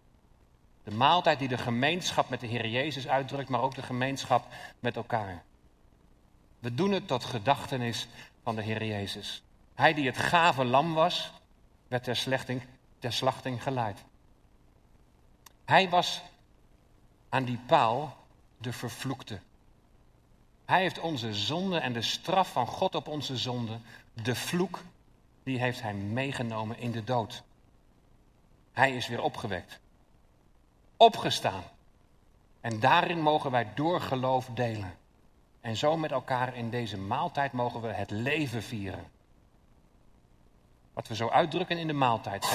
De 0.84 0.92
maaltijd 0.92 1.40
die 1.40 1.48
de 1.48 1.58
gemeenschap 1.58 2.30
met 2.30 2.40
de 2.40 2.48
Heer 2.48 2.68
Jezus 2.68 3.08
uitdrukt, 3.08 3.50
maar 3.50 3.62
ook 3.62 3.76
de 3.76 3.82
gemeenschap 3.82 4.46
met 4.80 4.96
elkaar. 4.96 5.44
We 6.60 6.74
doen 6.74 6.92
het 6.92 7.08
tot 7.08 7.24
gedachtenis 7.24 8.08
van 8.44 8.56
de 8.56 8.62
Heer 8.62 8.84
Jezus. 8.86 9.44
Hij 9.76 9.94
die 9.94 10.06
het 10.06 10.18
gave 10.18 10.66
lam 10.66 10.94
was, 10.94 11.32
werd 11.88 12.04
ter, 12.04 12.16
slechting, 12.16 12.62
ter 13.00 13.14
slachting 13.14 13.64
geleid. 13.64 14.04
Hij 15.66 15.90
was 15.90 16.22
aan 17.30 17.44
die 17.44 17.60
paal 17.68 18.18
de 18.58 18.74
vervloekte. 18.74 19.40
Hij 20.68 20.82
heeft 20.82 21.00
onze 21.00 21.34
zonde 21.34 21.78
en 21.78 21.94
de 21.94 22.02
straf 22.02 22.52
van 22.52 22.68
God 22.68 22.96
op 22.96 23.08
onze 23.08 23.38
zonde, 23.38 23.80
de 24.14 24.36
vloek, 24.36 24.80
die 25.44 25.60
heeft 25.60 25.82
hij 25.82 25.94
meegenomen 25.94 26.78
in 26.78 26.92
de 26.92 27.04
dood. 27.04 27.44
Hij 28.74 28.96
is 28.96 29.08
weer 29.08 29.22
opgewekt. 29.22 29.80
Opgestaan. 30.98 31.64
En 32.62 32.80
daarin 32.80 33.22
mogen 33.22 33.52
wij 33.52 33.74
door 33.76 34.02
geloof 34.02 34.50
delen. 34.54 34.98
En 35.62 35.78
zo 35.78 35.98
met 35.98 36.12
elkaar 36.12 36.56
in 36.56 36.70
deze 36.70 36.98
maaltijd 36.98 37.52
mogen 37.52 37.82
we 37.82 37.88
het 37.88 38.12
leven 38.12 38.64
vieren. 38.64 39.06
Wat 40.94 41.08
we 41.08 41.16
zo 41.16 41.30
uitdrukken 41.30 41.78
in 41.78 41.88
de 41.88 41.94
maaltijd. 41.94 42.46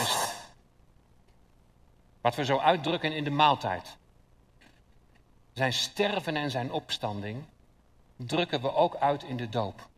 Wat 2.21 2.35
we 2.35 2.45
zo 2.45 2.59
uitdrukken 2.59 3.13
in 3.13 3.25
de 3.25 3.31
maaltijd. 3.31 3.97
Zijn 5.53 5.73
sterven 5.73 6.37
en 6.37 6.51
zijn 6.51 6.73
opstanding 6.73 7.45
drukken 8.27 8.61
we 8.61 8.75
ook 8.75 8.97
uit 8.97 9.23
in 9.23 9.37
de 9.37 9.49
doop. 9.49 9.89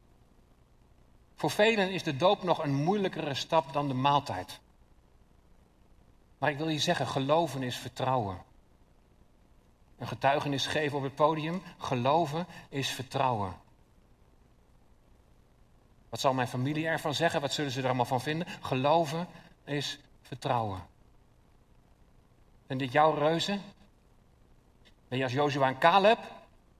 Voor 1.35 1.51
velen 1.51 1.91
is 1.91 2.03
de 2.03 2.17
doop 2.17 2.43
nog 2.43 2.63
een 2.63 2.75
moeilijkere 2.75 3.35
stap 3.35 3.73
dan 3.73 3.89
de 3.89 3.95
maaltijd. 3.95 4.61
Maar 6.39 6.51
ik 6.51 6.57
wil 6.57 6.69
je 6.69 6.79
zeggen, 6.79 7.07
geloven 7.07 7.63
is 7.63 7.77
vertrouwen. 7.77 8.43
Een 9.99 10.07
getuigenis 10.07 10.67
geven 10.67 10.97
op 10.97 11.03
het 11.03 11.15
podium, 11.15 11.63
geloven 11.79 12.47
is 12.69 12.91
vertrouwen. 12.91 13.57
Wat 16.09 16.21
zal 16.21 16.35
mijn 16.35 16.49
familie 16.49 16.87
ervan 16.87 17.15
zeggen? 17.15 17.41
Wat 17.41 17.53
zullen 17.53 17.71
ze 17.71 17.81
er 17.81 17.87
allemaal 17.87 18.05
van 18.05 18.21
vinden? 18.21 18.47
Geloven 18.61 19.27
is 19.65 19.99
vertrouwen. 20.23 20.87
En 22.67 22.79
dit 22.79 22.93
jouw 22.93 23.15
reuzen? 23.15 23.63
Ben 25.09 25.19
je 25.19 25.25
als 25.25 25.33
Jozua 25.33 25.69
en 25.69 25.79
Caleb? 25.79 26.19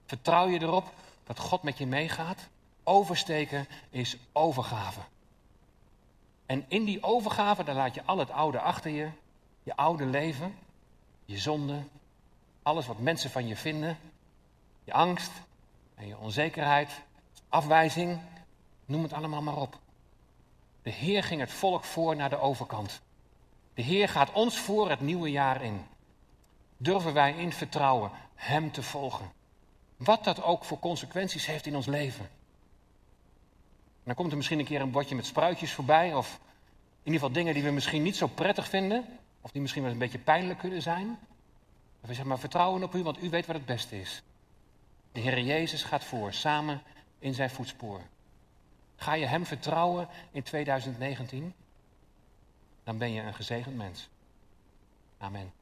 Vertrouw 0.05 0.47
je 0.47 0.61
erop 0.61 0.93
dat 1.25 1.39
God 1.39 1.63
met 1.63 1.77
je 1.77 1.85
meegaat. 1.85 2.47
Oversteken 2.83 3.67
is 3.89 4.17
overgave. 4.31 4.99
En 6.45 6.65
in 6.67 6.83
die 6.83 7.03
overgave, 7.03 7.63
dan 7.63 7.75
laat 7.75 7.95
je 7.95 8.03
al 8.03 8.17
het 8.17 8.31
oude 8.31 8.59
achter 8.59 8.91
je. 8.91 9.09
Je 9.63 9.75
oude 9.75 10.05
leven, 10.05 10.55
je 11.25 11.37
zonde, 11.37 11.83
alles 12.63 12.85
wat 12.85 12.99
mensen 12.99 13.29
van 13.29 13.47
je 13.47 13.55
vinden. 13.55 13.97
je 14.83 14.93
angst 14.93 15.31
en 15.95 16.07
je 16.07 16.17
onzekerheid, 16.17 17.01
afwijzing, 17.49 18.19
noem 18.85 19.03
het 19.03 19.13
allemaal 19.13 19.41
maar 19.41 19.57
op. 19.57 19.79
De 20.81 20.89
Heer 20.89 21.23
ging 21.23 21.41
het 21.41 21.51
volk 21.51 21.83
voor 21.83 22.15
naar 22.15 22.29
de 22.29 22.39
overkant. 22.39 23.01
De 23.73 23.81
Heer 23.81 24.09
gaat 24.09 24.31
ons 24.31 24.59
voor 24.59 24.89
het 24.89 24.99
nieuwe 24.99 25.31
jaar 25.31 25.61
in. 25.61 25.85
Durven 26.77 27.13
wij 27.13 27.33
in 27.33 27.51
vertrouwen 27.51 28.11
Hem 28.35 28.71
te 28.71 28.83
volgen? 28.83 29.31
Wat 29.97 30.23
dat 30.23 30.43
ook 30.43 30.63
voor 30.63 30.79
consequenties 30.79 31.45
heeft 31.45 31.65
in 31.65 31.75
ons 31.75 31.85
leven. 31.85 32.29
dan 34.03 34.15
komt 34.15 34.31
er 34.31 34.37
misschien 34.37 34.59
een 34.59 34.65
keer 34.65 34.81
een 34.81 34.91
bordje 34.91 35.15
met 35.15 35.25
spruitjes 35.25 35.73
voorbij, 35.73 36.13
of 36.13 36.39
in 37.03 37.11
ieder 37.11 37.19
geval 37.19 37.31
dingen 37.31 37.53
die 37.53 37.63
we 37.63 37.71
misschien 37.71 38.03
niet 38.03 38.15
zo 38.15 38.27
prettig 38.27 38.69
vinden, 38.69 39.05
of 39.41 39.51
die 39.51 39.61
misschien 39.61 39.83
wel 39.83 39.91
een 39.91 39.97
beetje 39.97 40.19
pijnlijk 40.19 40.59
kunnen 40.59 40.81
zijn. 40.81 41.19
we 41.99 42.07
zeggen 42.07 42.27
maar 42.27 42.39
vertrouwen 42.39 42.83
op 42.83 42.93
u, 42.93 43.03
want 43.03 43.23
u 43.23 43.29
weet 43.29 43.45
wat 43.45 43.55
het 43.55 43.65
beste 43.65 43.99
is. 43.99 44.23
De 45.11 45.19
Heer 45.19 45.39
Jezus 45.39 45.83
gaat 45.83 46.03
voor, 46.03 46.33
samen 46.33 46.81
in 47.19 47.33
zijn 47.33 47.49
voetspoor. 47.49 48.01
Ga 48.95 49.13
je 49.13 49.25
Hem 49.25 49.45
vertrouwen 49.45 50.07
in 50.31 50.43
2019? 50.43 51.53
Dan 52.83 52.97
ben 52.97 53.11
je 53.11 53.21
een 53.21 53.33
gezegend 53.33 53.75
mens. 53.75 54.09
Amen. 55.17 55.53